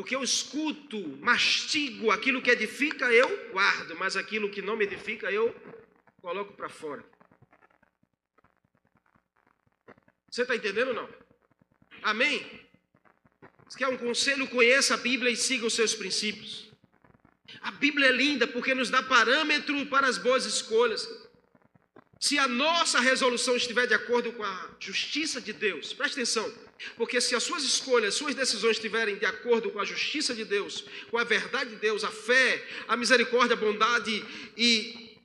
[0.01, 5.31] Porque eu escuto, mastigo aquilo que edifica, eu guardo, mas aquilo que não me edifica,
[5.31, 5.55] eu
[6.23, 7.05] coloco para fora.
[10.31, 11.09] Você está entendendo ou não?
[12.03, 12.67] Amém?
[13.69, 16.73] Se quer um conselho, conheça a Bíblia e siga os seus princípios.
[17.61, 21.07] A Bíblia é linda porque nos dá parâmetro para as boas escolhas.
[22.21, 26.53] Se a nossa resolução estiver de acordo com a justiça de Deus, preste atenção,
[26.95, 30.85] porque se as suas escolhas, suas decisões estiverem de acordo com a justiça de Deus,
[31.11, 34.23] com a verdade de Deus, a fé, a misericórdia, a bondade
[34.55, 35.19] e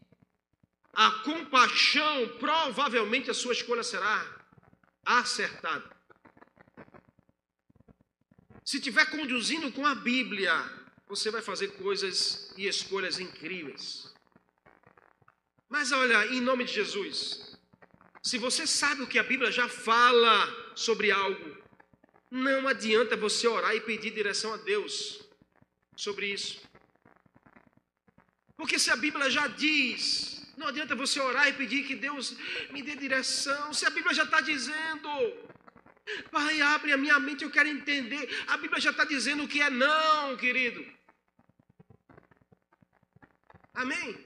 [0.93, 4.25] a compaixão, provavelmente a sua escolha será
[5.05, 5.93] acertada.
[8.63, 10.53] Se estiver conduzindo com a Bíblia,
[11.09, 14.14] você vai fazer coisas e escolhas incríveis.
[15.69, 17.57] Mas olha, em nome de Jesus,
[18.23, 21.57] se você sabe o que a Bíblia já fala sobre algo,
[22.29, 25.27] não adianta você orar e pedir direção a Deus
[25.95, 26.61] sobre isso.
[28.57, 32.35] Porque se a Bíblia já diz, não adianta você orar e pedir que Deus
[32.71, 35.09] me dê direção, se a Bíblia já está dizendo,
[36.31, 38.29] Pai, abre a minha mente, eu quero entender.
[38.47, 40.85] A Bíblia já está dizendo o que é não, querido.
[43.73, 44.25] Amém?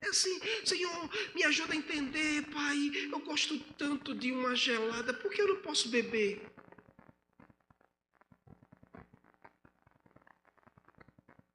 [0.00, 2.90] É assim, Senhor, me ajuda a entender, Pai.
[3.12, 6.40] Eu gosto tanto de uma gelada, por que eu não posso beber?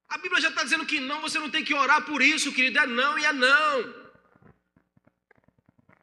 [0.08, 2.78] A Bíblia já está dizendo que não, você não tem que orar por isso, querido.
[2.78, 4.04] É não e é não.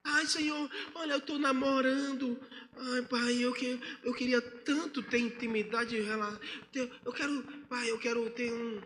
[0.03, 2.37] Ai, Senhor, olha, eu estou namorando.
[2.75, 5.95] Ai, pai, eu, que, eu queria tanto ter intimidade.
[5.95, 8.81] Eu quero, pai, eu quero ter um.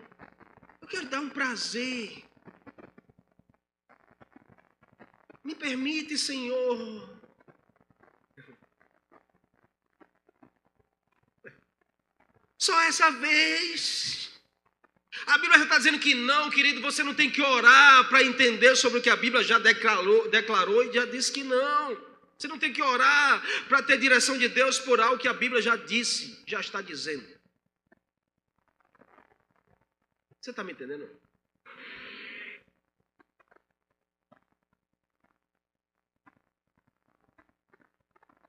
[0.82, 2.25] Eu quero dar um prazer.
[5.46, 7.08] Me permite, Senhor.
[12.58, 14.32] Só essa vez.
[15.28, 18.76] A Bíblia já está dizendo que não, querido, você não tem que orar para entender
[18.76, 21.96] sobre o que a Bíblia já declarou, declarou e já disse que não.
[22.38, 25.62] Você não tem que orar para ter direção de Deus por algo que a Bíblia
[25.62, 27.26] já disse, já está dizendo.
[30.42, 31.08] Você está me entendendo?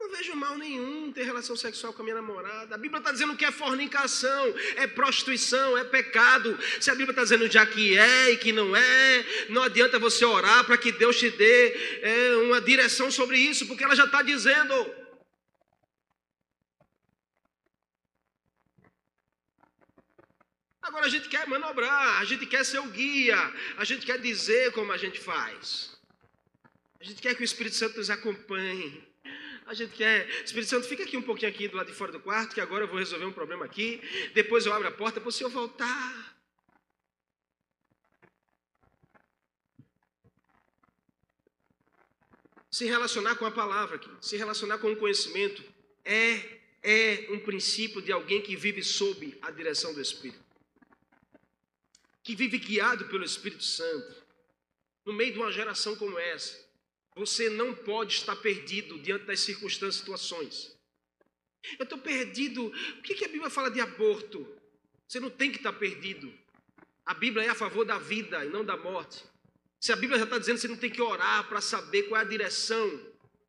[0.07, 2.77] Não vejo mal nenhum ter relação sexual com a minha namorada.
[2.77, 6.57] A Bíblia está dizendo que é fornicação, é prostituição, é pecado.
[6.81, 10.25] Se a Bíblia está dizendo já que é e que não é, não adianta você
[10.25, 14.23] orar para que Deus te dê é, uma direção sobre isso, porque ela já está
[14.23, 14.75] dizendo.
[20.83, 24.71] Agora a gente quer manobrar, a gente quer ser o guia, a gente quer dizer
[24.71, 25.99] como a gente faz.
[27.01, 29.16] A gente quer que o Espírito Santo nos acompanhe.
[29.67, 32.21] A gente quer, Espírito Santo, fica aqui um pouquinho aqui do lado de fora do
[32.21, 34.01] quarto, que agora eu vou resolver um problema aqui.
[34.33, 36.37] Depois eu abro a porta para o senhor voltar.
[42.71, 45.65] Se relacionar com a palavra aqui, se relacionar com o conhecimento,
[46.05, 50.45] é, é um princípio de alguém que vive sob a direção do Espírito.
[52.23, 54.23] Que vive guiado pelo Espírito Santo.
[55.05, 56.66] No meio de uma geração como essa
[57.17, 60.77] você não pode estar perdido diante das circunstâncias e situações.
[61.79, 62.67] Eu estou perdido.
[62.67, 64.47] O que, que a Bíblia fala de aborto?
[65.09, 66.33] Você não tem que estar perdido.
[67.07, 69.25] A Bíblia é a favor da vida e não da morte.
[69.81, 72.21] Se a Bíblia já está dizendo que você não tem que orar para saber qual
[72.21, 72.87] é a direção,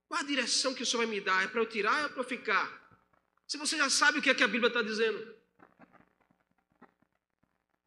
[0.07, 1.43] qual é a direção que o Senhor vai me dar?
[1.43, 2.87] É para eu tirar ou é para eu ficar?
[3.45, 5.35] Se você já sabe o que é que a Bíblia está dizendo.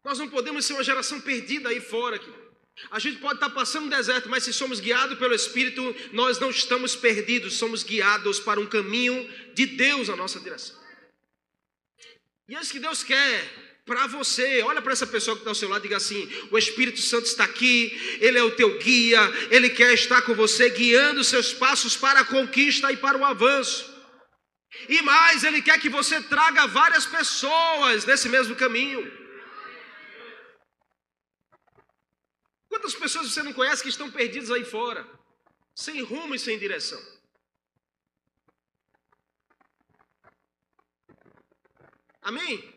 [0.05, 2.17] Nós não podemos ser uma geração perdida aí fora.
[2.17, 2.40] Aqui.
[2.91, 6.51] A gente pode estar passando um deserto, mas se somos guiados pelo Espírito, nós não
[6.51, 10.79] estamos perdidos, somos guiados para um caminho de Deus na nossa direção.
[12.49, 14.63] E é isso que Deus quer para você.
[14.63, 17.27] Olha para essa pessoa que está ao seu lado e diga assim: o Espírito Santo
[17.27, 21.97] está aqui, Ele é o teu guia, Ele quer estar com você, guiando seus passos
[21.97, 23.89] para a conquista e para o avanço.
[24.89, 29.20] E mais, Ele quer que você traga várias pessoas nesse mesmo caminho.
[32.81, 35.07] Quantas pessoas você não conhece que estão perdidas aí fora,
[35.75, 36.99] sem rumo e sem direção?
[42.23, 42.75] Amém?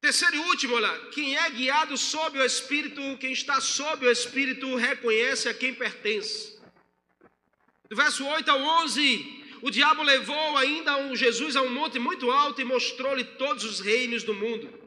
[0.00, 4.76] Terceiro e último, olha, quem é guiado sob o Espírito, quem está sob o Espírito,
[4.76, 6.60] reconhece a quem pertence.
[7.88, 12.30] Do verso 8 ao 11, o diabo levou ainda um Jesus a um monte muito
[12.30, 14.83] alto e mostrou-lhe todos os reinos do mundo.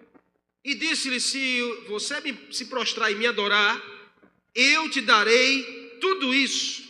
[0.63, 2.15] E disse-lhe: Se você
[2.51, 3.81] se prostrar e me adorar,
[4.53, 6.85] eu te darei tudo isso.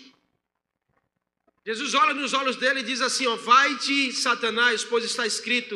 [1.66, 5.76] Jesus olha nos olhos dele e diz assim: ó, Vai-te, Satanás, pois está escrito: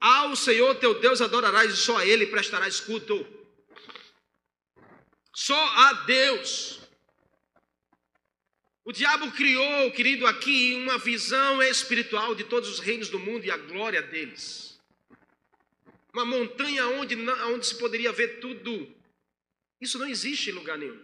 [0.00, 3.26] Ao Senhor teu Deus adorarás e só a Ele prestarás culto.
[5.34, 6.80] Só a Deus.
[8.84, 13.50] O diabo criou, querido, aqui uma visão espiritual de todos os reinos do mundo e
[13.50, 14.63] a glória deles
[16.14, 18.94] uma montanha onde, onde se poderia ver tudo.
[19.80, 21.02] Isso não existe em lugar nenhum.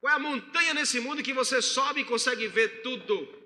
[0.00, 3.44] Qual é a montanha nesse mundo que você sobe e consegue ver tudo?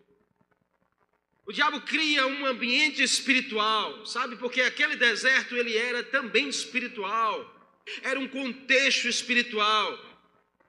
[1.44, 4.36] O diabo cria um ambiente espiritual, sabe?
[4.36, 7.54] Porque aquele deserto ele era também espiritual.
[8.02, 10.06] Era um contexto espiritual.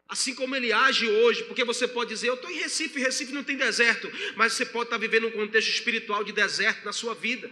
[0.07, 3.43] Assim como ele age hoje, porque você pode dizer, eu estou em Recife, Recife não
[3.43, 7.51] tem deserto, mas você pode estar vivendo um contexto espiritual de deserto na sua vida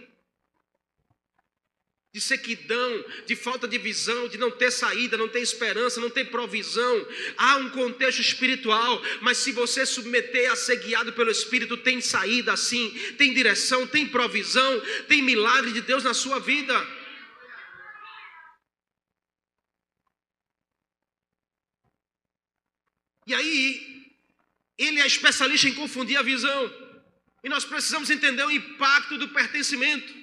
[2.12, 6.30] de sequidão, de falta de visão, de não ter saída, não ter esperança, não ter
[6.30, 7.06] provisão.
[7.36, 12.56] Há um contexto espiritual, mas se você submeter a ser guiado pelo Espírito, tem saída
[12.56, 16.74] sim, tem direção, tem provisão, tem milagre de Deus na sua vida.
[23.26, 24.14] E aí,
[24.78, 26.88] ele é especialista em confundir a visão.
[27.44, 30.17] E nós precisamos entender o impacto do pertencimento.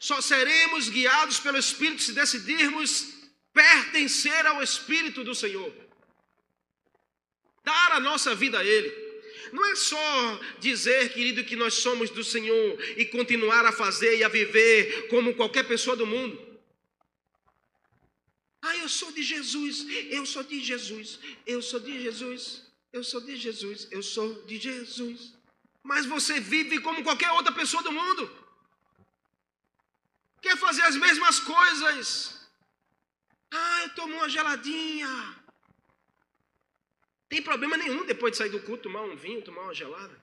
[0.00, 3.14] Só seremos guiados pelo Espírito se decidirmos
[3.52, 5.72] pertencer ao Espírito do Senhor.
[7.64, 9.08] Dar a nossa vida a Ele.
[9.52, 14.24] Não é só dizer, querido, que nós somos do Senhor e continuar a fazer e
[14.24, 16.46] a viver como qualquer pessoa do mundo.
[18.62, 23.20] Ah, eu sou de Jesus, eu sou de Jesus, eu sou de Jesus, eu sou
[23.20, 25.34] de Jesus, eu sou de Jesus.
[25.82, 28.47] Mas você vive como qualquer outra pessoa do mundo.
[30.40, 32.48] Quer fazer as mesmas coisas.
[33.50, 35.08] Ah, eu tomo uma geladinha.
[37.28, 40.14] Tem problema nenhum depois de sair do culto tomar um vinho, tomar uma gelada.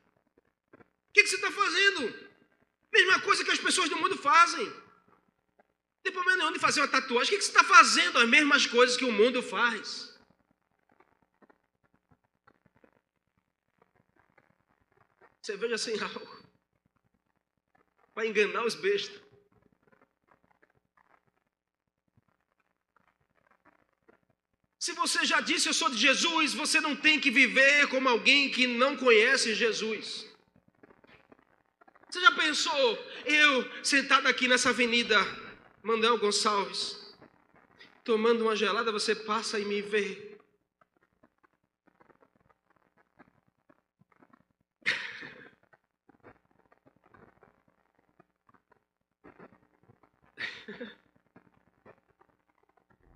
[0.73, 2.01] O que, que você está fazendo?
[2.91, 4.65] Mesma coisa que as pessoas do mundo fazem.
[4.65, 7.27] Não tem problema nenhum de fazer uma tatuagem.
[7.27, 8.17] O que, que você está fazendo?
[8.19, 10.13] As mesmas coisas que o mundo faz.
[15.41, 16.43] Você veja sem algo.
[18.13, 19.24] Para enganar os bestas.
[24.85, 28.51] Se você já disse eu sou de Jesus, você não tem que viver como alguém
[28.51, 30.27] que não conhece Jesus.
[32.07, 35.17] Você já pensou, eu sentado aqui nessa avenida
[35.81, 37.15] Manuel Gonçalves,
[38.03, 40.37] tomando uma gelada, você passa e me vê.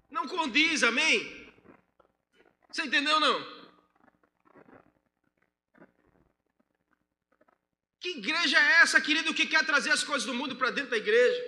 [0.09, 1.38] Não condiz, amém?
[2.79, 3.37] Você entendeu não?
[7.99, 10.97] Que igreja é essa, querido, que quer trazer as coisas do mundo para dentro da
[10.97, 11.41] igreja?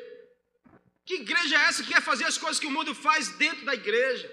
[1.06, 3.74] Que igreja é essa que quer fazer as coisas que o mundo faz dentro da
[3.74, 4.30] igreja?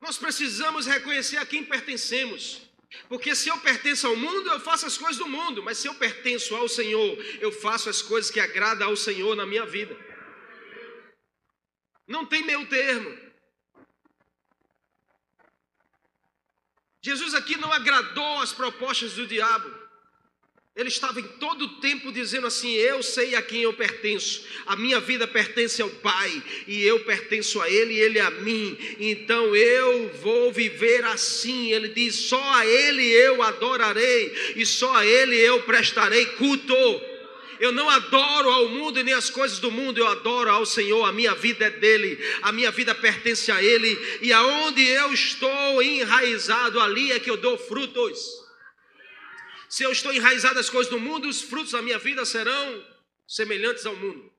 [0.00, 2.67] Nós precisamos reconhecer a quem pertencemos.
[3.08, 5.94] Porque se eu pertenço ao mundo, eu faço as coisas do mundo, mas se eu
[5.94, 9.96] pertenço ao Senhor, eu faço as coisas que agradam ao Senhor na minha vida.
[12.06, 13.28] Não tem meio termo.
[17.02, 19.77] Jesus aqui não agradou as propostas do diabo.
[20.78, 24.76] Ele estava em todo o tempo dizendo assim: Eu sei a quem eu pertenço, a
[24.76, 29.56] minha vida pertence ao Pai, e eu pertenço a Ele e Ele a mim, então
[29.56, 31.72] eu vou viver assim.
[31.72, 36.76] Ele diz: Só a Ele eu adorarei, e só a Ele eu prestarei culto.
[37.58, 41.04] Eu não adoro ao mundo e nem as coisas do mundo, eu adoro ao Senhor.
[41.04, 45.82] A minha vida é dele, a minha vida pertence a Ele, e aonde eu estou
[45.82, 48.37] enraizado, ali é que eu dou frutos.
[49.68, 52.86] Se eu estou enraizado nas coisas do mundo, os frutos da minha vida serão
[53.26, 54.32] semelhantes ao mundo.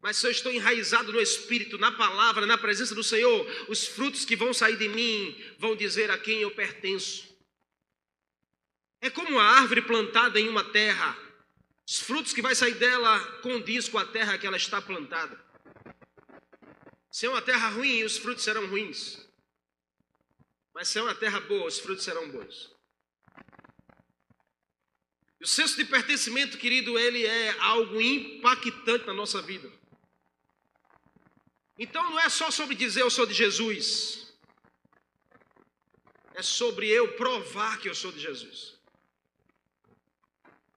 [0.00, 4.24] Mas se eu estou enraizado no Espírito, na palavra, na presença do Senhor, os frutos
[4.24, 7.34] que vão sair de mim vão dizer a quem eu pertenço.
[9.00, 11.16] É como uma árvore plantada em uma terra.
[11.86, 15.42] Os frutos que vai sair dela condiz com a terra que ela está plantada.
[17.10, 19.26] Se é uma terra ruim, os frutos serão ruins.
[20.74, 22.73] Mas se é uma terra boa, os frutos serão bons.
[25.44, 29.70] O senso de pertencimento, querido, ele é algo impactante na nossa vida.
[31.78, 34.32] Então não é só sobre dizer eu sou de Jesus.
[36.32, 38.78] É sobre eu provar que eu sou de Jesus.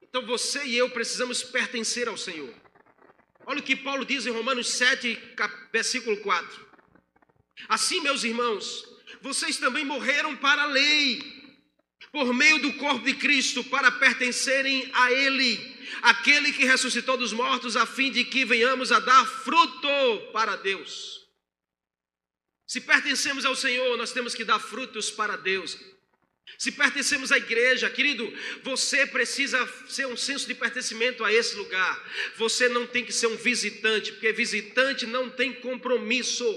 [0.02, 2.54] Então você e eu precisamos pertencer ao Senhor.
[3.46, 5.18] Olha o que Paulo diz em Romanos 7,
[5.72, 6.68] versículo 4.
[7.70, 8.86] Assim, meus irmãos,
[9.22, 11.37] vocês também morreram para a lei
[12.18, 17.78] por meio do corpo de Cristo para pertencerem a Ele, aquele que ressuscitou dos mortos,
[17.78, 19.88] a fim de que venhamos a dar fruto
[20.34, 21.28] para Deus.
[22.66, 25.78] Se pertencemos ao Senhor, nós temos que dar frutos para Deus.
[26.58, 28.28] Se pertencemos à igreja, querido,
[28.64, 32.04] você precisa ser um senso de pertencimento a esse lugar.
[32.38, 36.48] Você não tem que ser um visitante, porque visitante não tem compromisso.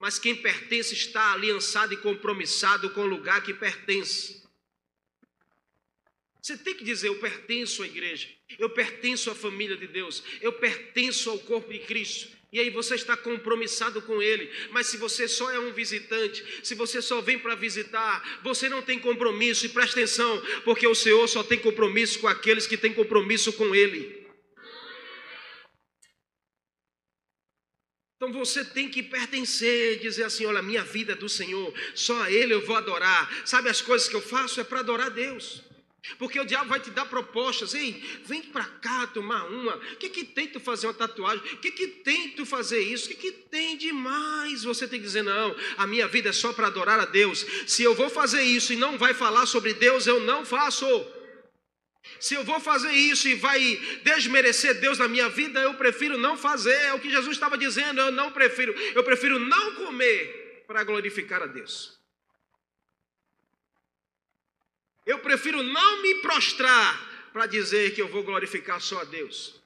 [0.00, 4.41] Mas quem pertence está aliançado e compromissado com o lugar que pertence.
[6.42, 8.28] Você tem que dizer: Eu pertenço à igreja,
[8.58, 12.42] eu pertenço à família de Deus, eu pertenço ao corpo de Cristo.
[12.52, 14.50] E aí você está compromissado com Ele.
[14.72, 18.82] Mas se você só é um visitante, se você só vem para visitar, você não
[18.82, 19.64] tem compromisso.
[19.64, 23.74] E presta atenção, porque o Senhor só tem compromisso com aqueles que têm compromisso com
[23.74, 24.20] Ele.
[28.16, 32.30] Então você tem que pertencer, dizer assim: olha, minha vida é do Senhor, só a
[32.30, 33.46] Ele eu vou adorar.
[33.46, 35.71] Sabe as coisas que eu faço é para adorar Deus.
[36.18, 39.76] Porque o diabo vai te dar propostas, ei, vem para cá tomar uma.
[39.76, 41.38] O que, que tem tu fazer uma tatuagem?
[41.52, 43.06] O que, que tem tu fazer isso?
[43.06, 44.64] O que, que tem demais?
[44.64, 47.46] Você tem que dizer, não, a minha vida é só para adorar a Deus.
[47.68, 50.86] Se eu vou fazer isso e não vai falar sobre Deus, eu não faço.
[52.18, 53.60] Se eu vou fazer isso e vai
[54.02, 56.74] desmerecer Deus na minha vida, eu prefiro não fazer.
[56.74, 61.42] É o que Jesus estava dizendo, eu não prefiro, eu prefiro não comer para glorificar
[61.42, 62.01] a Deus.
[65.04, 69.60] Eu prefiro não me prostrar para dizer que eu vou glorificar só a Deus.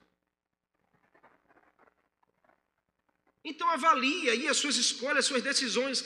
[3.45, 6.05] Então avalie aí as suas escolhas, as suas decisões.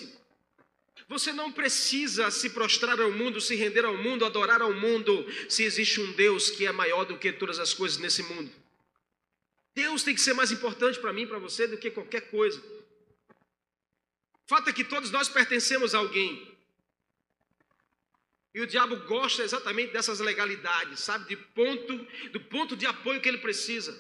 [1.09, 5.65] Você não precisa se prostrar ao mundo, se render ao mundo, adorar ao mundo, se
[5.65, 8.53] existe um Deus que é maior do que todas as coisas nesse mundo.
[9.75, 12.61] Deus tem que ser mais importante para mim, para você, do que qualquer coisa.
[12.61, 16.57] O fato é que todos nós pertencemos a alguém.
[18.55, 21.29] E o diabo gosta exatamente dessas legalidades, sabe?
[21.29, 23.97] De ponto, do ponto de apoio que ele precisa.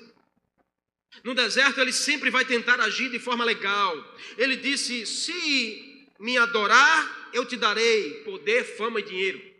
[1.22, 4.16] No deserto ele sempre vai tentar agir de forma legal.
[4.36, 9.50] Ele disse: Se me adorar, eu te darei poder, fama e dinheiro.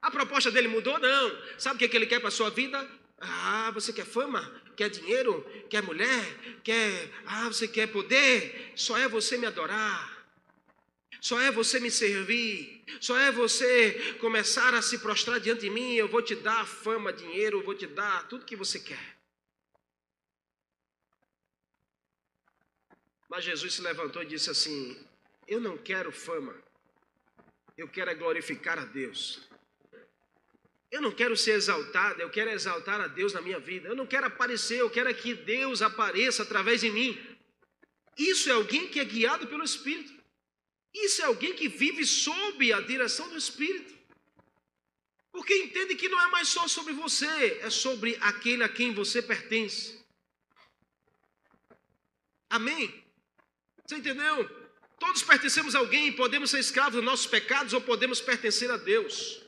[0.00, 0.98] A proposta dele mudou?
[0.98, 1.38] Não.
[1.56, 2.88] Sabe o que, é que ele quer para sua vida?
[3.20, 4.52] Ah, você quer fama?
[4.76, 5.46] Quer dinheiro?
[5.70, 6.60] Quer mulher?
[6.64, 7.08] Quer.
[7.24, 8.72] Ah, você quer poder?
[8.74, 10.11] Só é você me adorar.
[11.22, 12.84] Só é você me servir.
[13.00, 15.94] Só é você começar a se prostrar diante de mim.
[15.94, 19.16] Eu vou te dar fama, dinheiro, eu vou te dar tudo que você quer.
[23.30, 24.98] Mas Jesus se levantou e disse assim:
[25.46, 26.56] Eu não quero fama,
[27.78, 29.48] eu quero é glorificar a Deus.
[30.90, 33.88] Eu não quero ser exaltado, eu quero exaltar a Deus na minha vida.
[33.88, 37.16] Eu não quero aparecer, eu quero é que Deus apareça através de mim.
[38.18, 40.21] Isso é alguém que é guiado pelo Espírito.
[40.94, 43.92] Isso é alguém que vive sob a direção do Espírito.
[45.30, 49.22] Porque entende que não é mais só sobre você, é sobre aquele a quem você
[49.22, 49.98] pertence.
[52.50, 53.02] Amém?
[53.86, 54.62] Você entendeu?
[54.98, 59.42] Todos pertencemos a alguém, podemos ser escravos dos nossos pecados ou podemos pertencer a Deus.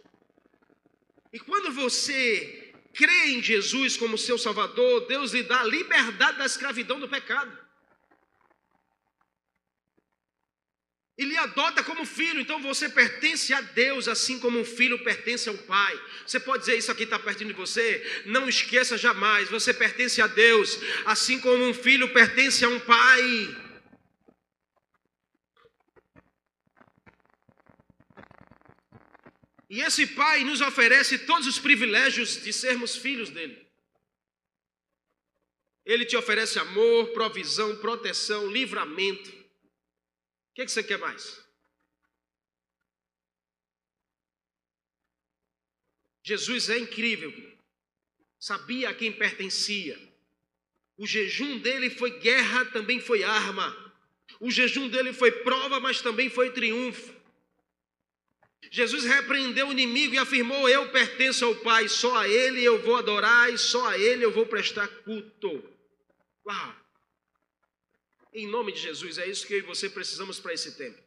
[1.32, 6.47] E quando você crê em Jesus como seu Salvador, Deus lhe dá a liberdade da
[6.47, 7.57] escravidão do pecado.
[11.17, 15.49] E lhe adota como filho, então você pertence a Deus, assim como um filho pertence
[15.49, 16.01] ao pai.
[16.27, 18.23] Você pode dizer isso aqui está pertinho de você?
[18.27, 23.65] Não esqueça jamais, você pertence a Deus, assim como um filho pertence a um pai.
[29.75, 33.67] E esse Pai nos oferece todos os privilégios de sermos filhos dele.
[35.85, 39.43] Ele te oferece amor, provisão, proteção, livramento.
[40.55, 41.45] O que, é que você quer mais?
[46.23, 47.35] Jesus é incrível.
[48.39, 49.99] Sabia a quem pertencia.
[50.97, 53.93] O jejum dele foi guerra, também foi arma.
[54.39, 57.13] O jejum dele foi prova, mas também foi triunfo.
[58.71, 62.95] Jesus repreendeu o inimigo e afirmou: Eu pertenço ao Pai, só a Ele eu vou
[62.95, 65.69] adorar e só a Ele eu vou prestar culto.
[66.47, 66.84] Uau!
[68.35, 71.01] Em nome de Jesus, é isso que eu e você precisamos para esse tempo.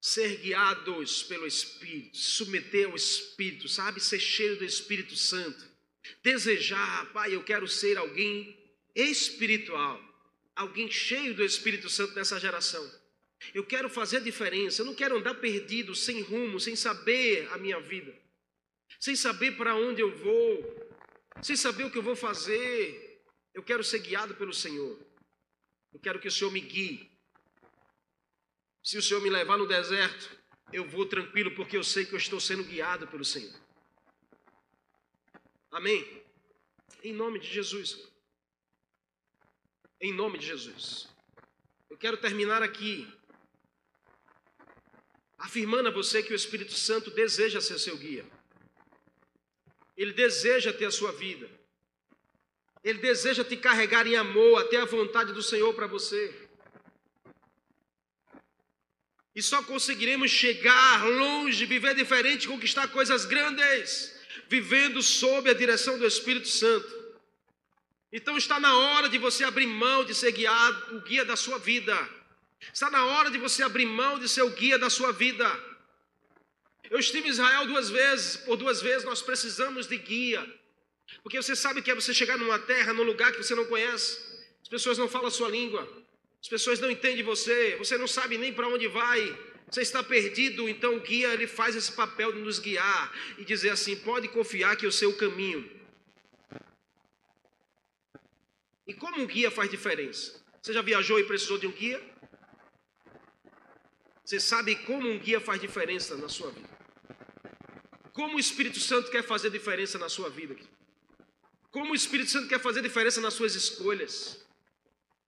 [0.00, 4.00] Ser guiados pelo Espírito, submeter ao Espírito, sabe?
[4.00, 5.68] Ser cheio do Espírito Santo.
[6.22, 8.56] Desejar, Pai, eu quero ser alguém
[8.94, 10.00] espiritual,
[10.54, 12.88] alguém cheio do Espírito Santo nessa geração.
[13.52, 14.82] Eu quero fazer diferença.
[14.82, 18.14] Eu não quero andar perdido, sem rumo, sem saber a minha vida,
[19.00, 20.90] sem saber para onde eu vou,
[21.42, 23.09] sem saber o que eu vou fazer.
[23.52, 24.98] Eu quero ser guiado pelo Senhor.
[25.92, 27.10] Eu quero que o Senhor me guie.
[28.82, 30.38] Se o Senhor me levar no deserto,
[30.72, 33.54] eu vou tranquilo, porque eu sei que eu estou sendo guiado pelo Senhor.
[35.70, 36.22] Amém?
[37.02, 38.08] Em nome de Jesus.
[40.00, 41.08] Em nome de Jesus.
[41.88, 43.06] Eu quero terminar aqui
[45.38, 48.24] afirmando a você que o Espírito Santo deseja ser seu guia.
[49.96, 51.59] Ele deseja ter a sua vida.
[52.82, 56.34] Ele deseja te carregar em amor até a vontade do Senhor para você.
[59.34, 64.14] E só conseguiremos chegar longe, viver diferente, conquistar coisas grandes,
[64.48, 66.98] vivendo sob a direção do Espírito Santo.
[68.12, 71.58] Então está na hora de você abrir mão de ser guiado, o guia da sua
[71.58, 72.20] vida
[72.72, 75.48] Está na hora de você abrir mão de ser o guia da sua vida.
[76.90, 80.46] Eu estive em Israel duas vezes, por duas vezes nós precisamos de guia.
[81.22, 84.18] Porque você sabe que é você chegar numa terra, num lugar que você não conhece.
[84.62, 85.88] As pessoas não falam a sua língua.
[86.40, 87.76] As pessoas não entendem você.
[87.76, 89.38] Você não sabe nem para onde vai.
[89.70, 93.70] Você está perdido, então o guia ele faz esse papel de nos guiar e dizer
[93.70, 95.70] assim: pode confiar que eu sei o caminho.
[98.84, 100.44] E como um guia faz diferença?
[100.60, 102.02] Você já viajou e precisou de um guia?
[104.24, 106.68] Você sabe como um guia faz diferença na sua vida.
[108.12, 110.56] Como o Espírito Santo quer fazer diferença na sua vida.
[111.70, 114.44] Como o Espírito Santo quer fazer diferença nas suas escolhas.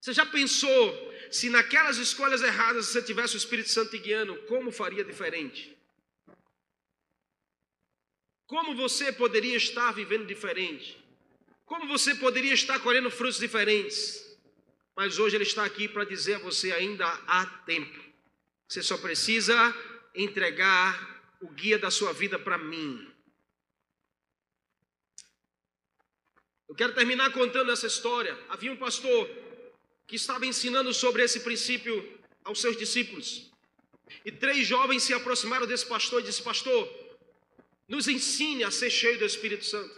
[0.00, 5.04] Você já pensou se naquelas escolhas erradas você tivesse o Espírito Santo guiando, como faria
[5.04, 5.76] diferente?
[8.46, 10.98] Como você poderia estar vivendo diferente?
[11.64, 14.22] Como você poderia estar colhendo frutos diferentes?
[14.94, 17.98] Mas hoje Ele está aqui para dizer a você: ainda há tempo.
[18.68, 19.54] Você só precisa
[20.14, 23.11] entregar o guia da sua vida para mim.
[26.72, 28.34] Eu quero terminar contando essa história.
[28.48, 29.28] Havia um pastor
[30.06, 33.52] que estava ensinando sobre esse princípio aos seus discípulos.
[34.24, 36.90] E três jovens se aproximaram desse pastor e disse: Pastor,
[37.86, 39.94] nos ensine a ser cheio do Espírito Santo.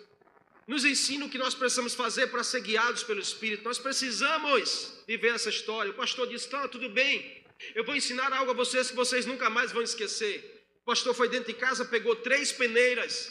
[0.66, 3.62] Nos ensine o que nós precisamos fazer para ser guiados pelo Espírito.
[3.62, 5.93] Nós precisamos viver essa história.
[5.93, 7.45] O pastor disse: Tá, tudo bem.
[7.77, 10.66] Eu vou ensinar algo a vocês que vocês nunca mais vão esquecer.
[10.83, 13.31] O pastor foi dentro de casa, pegou três peneiras,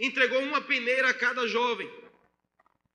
[0.00, 1.88] entregou uma peneira a cada jovem.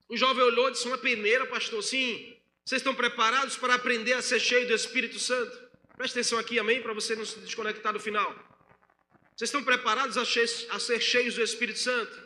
[0.07, 1.81] O jovem olhou e disse: Uma peneira, pastor?
[1.83, 2.35] Sim.
[2.63, 5.55] Vocês estão preparados para aprender a ser cheio do Espírito Santo?
[5.95, 6.81] Preste atenção aqui, amém?
[6.81, 8.33] Para você não se desconectar do final.
[9.35, 12.25] Vocês estão preparados a, ser cheios do Espírito Santo?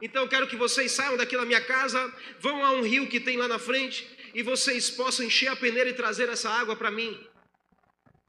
[0.00, 3.20] Então eu quero que vocês saiam daqui da minha casa, vão a um rio que
[3.20, 6.90] tem lá na frente e vocês possam encher a peneira e trazer essa água para
[6.90, 7.24] mim.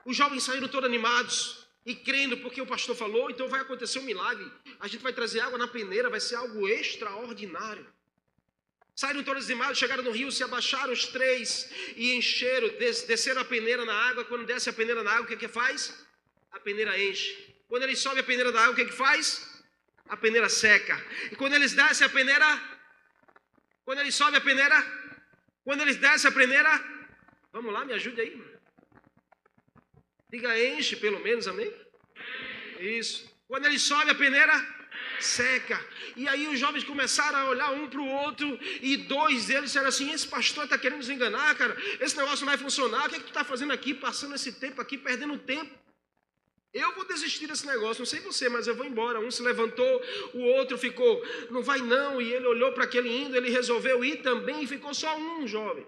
[0.06, 4.04] Os jovens saíram todos animados e crendo porque o pastor falou, então vai acontecer um
[4.04, 4.52] milagre.
[4.80, 7.88] A gente vai trazer água na peneira, vai ser algo extraordinário.
[8.96, 12.70] Saíram todos animados, chegaram no rio, se abaixaram os três e encheram,
[13.08, 14.24] desceram a peneira na água.
[14.26, 16.06] Quando desce a peneira na água, o que, é que faz?
[16.52, 17.56] A peneira enche.
[17.68, 19.64] Quando ele sobe a peneira da água, o que, é que faz?
[20.08, 20.96] A peneira seca.
[21.32, 22.48] E quando eles descem a peneira,
[23.84, 24.78] quando eles sobem a peneira,
[25.64, 26.72] quando eles descem a peneira,
[27.52, 28.54] vamos lá, me ajude aí.
[30.30, 31.74] Diga enche, pelo menos, amém?
[32.80, 33.32] Isso.
[33.48, 34.83] Quando ele sobe a peneira,
[35.24, 35.80] seca.
[36.16, 39.88] E aí os jovens começaram a olhar um para o outro, e dois deles disseram
[39.88, 41.76] assim: Esse pastor está querendo nos enganar, cara.
[42.00, 43.06] Esse negócio não vai funcionar.
[43.06, 45.84] O que, é que tu está fazendo aqui, passando esse tempo aqui, perdendo tempo?
[46.74, 49.20] Eu vou desistir desse negócio, não sei você, mas eu vou embora.
[49.20, 50.02] Um se levantou,
[50.34, 52.20] o outro ficou, não vai não.
[52.20, 55.86] E ele olhou para aquele indo, ele resolveu ir também, e ficou só um jovem.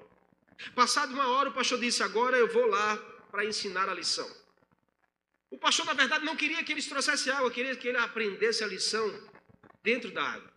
[0.75, 2.97] Passado uma hora, o pastor disse: Agora eu vou lá
[3.31, 4.44] para ensinar a lição.
[5.56, 8.68] O pastor, na verdade, não queria que eles trouxessem água, queria que ele aprendesse a
[8.68, 9.06] lição
[9.82, 10.51] dentro da água.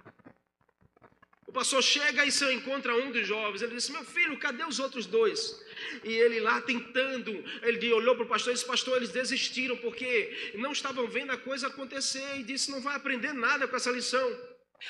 [1.47, 3.63] O pastor chega e se encontra um dos jovens.
[3.63, 5.39] Ele disse: Meu filho, cadê os outros dois?
[6.03, 7.33] E ele lá tentando,
[7.63, 11.37] ele olhou para o pastor e disse: Pastor, eles desistiram porque não estavam vendo a
[11.37, 12.29] coisa acontecer.
[12.41, 14.29] E disse: Não vai aprender nada com essa lição.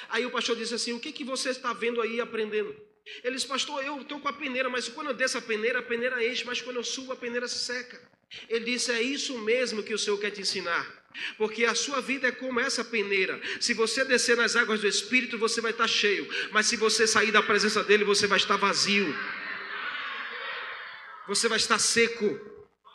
[0.09, 2.75] Aí o pastor disse assim: O que, que você está vendo aí aprendendo?
[3.23, 5.83] Ele disse: Pastor, eu estou com a peneira, mas quando eu desço a peneira, a
[5.83, 8.01] peneira enche, mas quando eu subo, a peneira se seca.
[8.49, 10.99] Ele disse: É isso mesmo que o Senhor quer te ensinar.
[11.37, 13.41] Porque a sua vida é como essa peneira.
[13.61, 16.29] Se você descer nas águas do Espírito, você vai estar cheio.
[16.53, 19.17] Mas se você sair da presença dele, você vai estar vazio.
[21.27, 22.39] Você vai estar seco.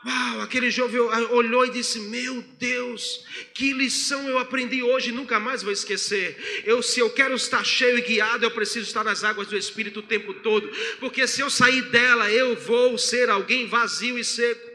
[0.05, 5.63] Uau, aquele jovem olhou e disse: Meu Deus, que lição eu aprendi hoje, nunca mais
[5.63, 6.63] vou esquecer.
[6.65, 9.99] Eu, se eu quero estar cheio e guiado, eu preciso estar nas águas do Espírito
[9.99, 10.69] o tempo todo,
[10.99, 14.72] porque se eu sair dela, eu vou ser alguém vazio e seco.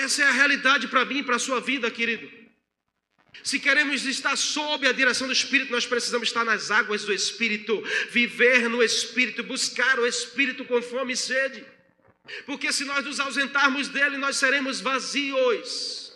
[0.00, 2.26] Essa é a realidade para mim e para a sua vida, querido.
[3.42, 7.82] Se queremos estar sob a direção do Espírito, nós precisamos estar nas águas do Espírito,
[8.10, 11.64] viver no Espírito, buscar o Espírito com fome e sede.
[12.46, 16.12] Porque se nós nos ausentarmos dele, nós seremos vazios.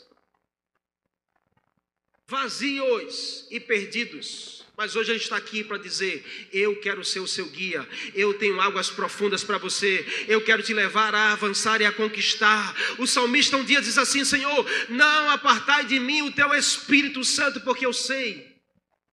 [2.26, 4.53] Vazios e perdidos.
[4.76, 8.60] Mas hoje ele está aqui para dizer: Eu quero ser o seu guia, eu tenho
[8.60, 12.74] águas profundas para você, eu quero te levar a avançar e a conquistar.
[12.98, 17.60] O salmista um dia diz assim: Senhor, não apartai de mim o teu Espírito Santo,
[17.60, 18.52] porque eu sei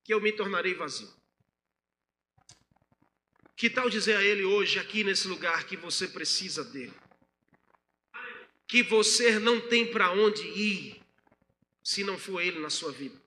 [0.04, 1.10] que eu me tornarei vazio.
[3.56, 6.94] Que tal dizer a Ele hoje, aqui nesse lugar, que você precisa dele?
[8.68, 11.00] Que você não tem para onde ir
[11.84, 13.22] se não for Ele na sua vida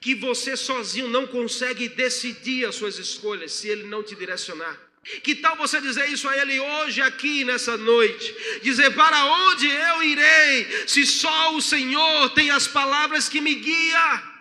[0.00, 4.78] que você sozinho não consegue decidir as suas escolhas se ele não te direcionar.
[5.22, 8.34] Que tal você dizer isso a ele hoje, aqui nessa noite?
[8.62, 14.33] Dizer: Para onde eu irei, se só o Senhor tem as palavras que me guia?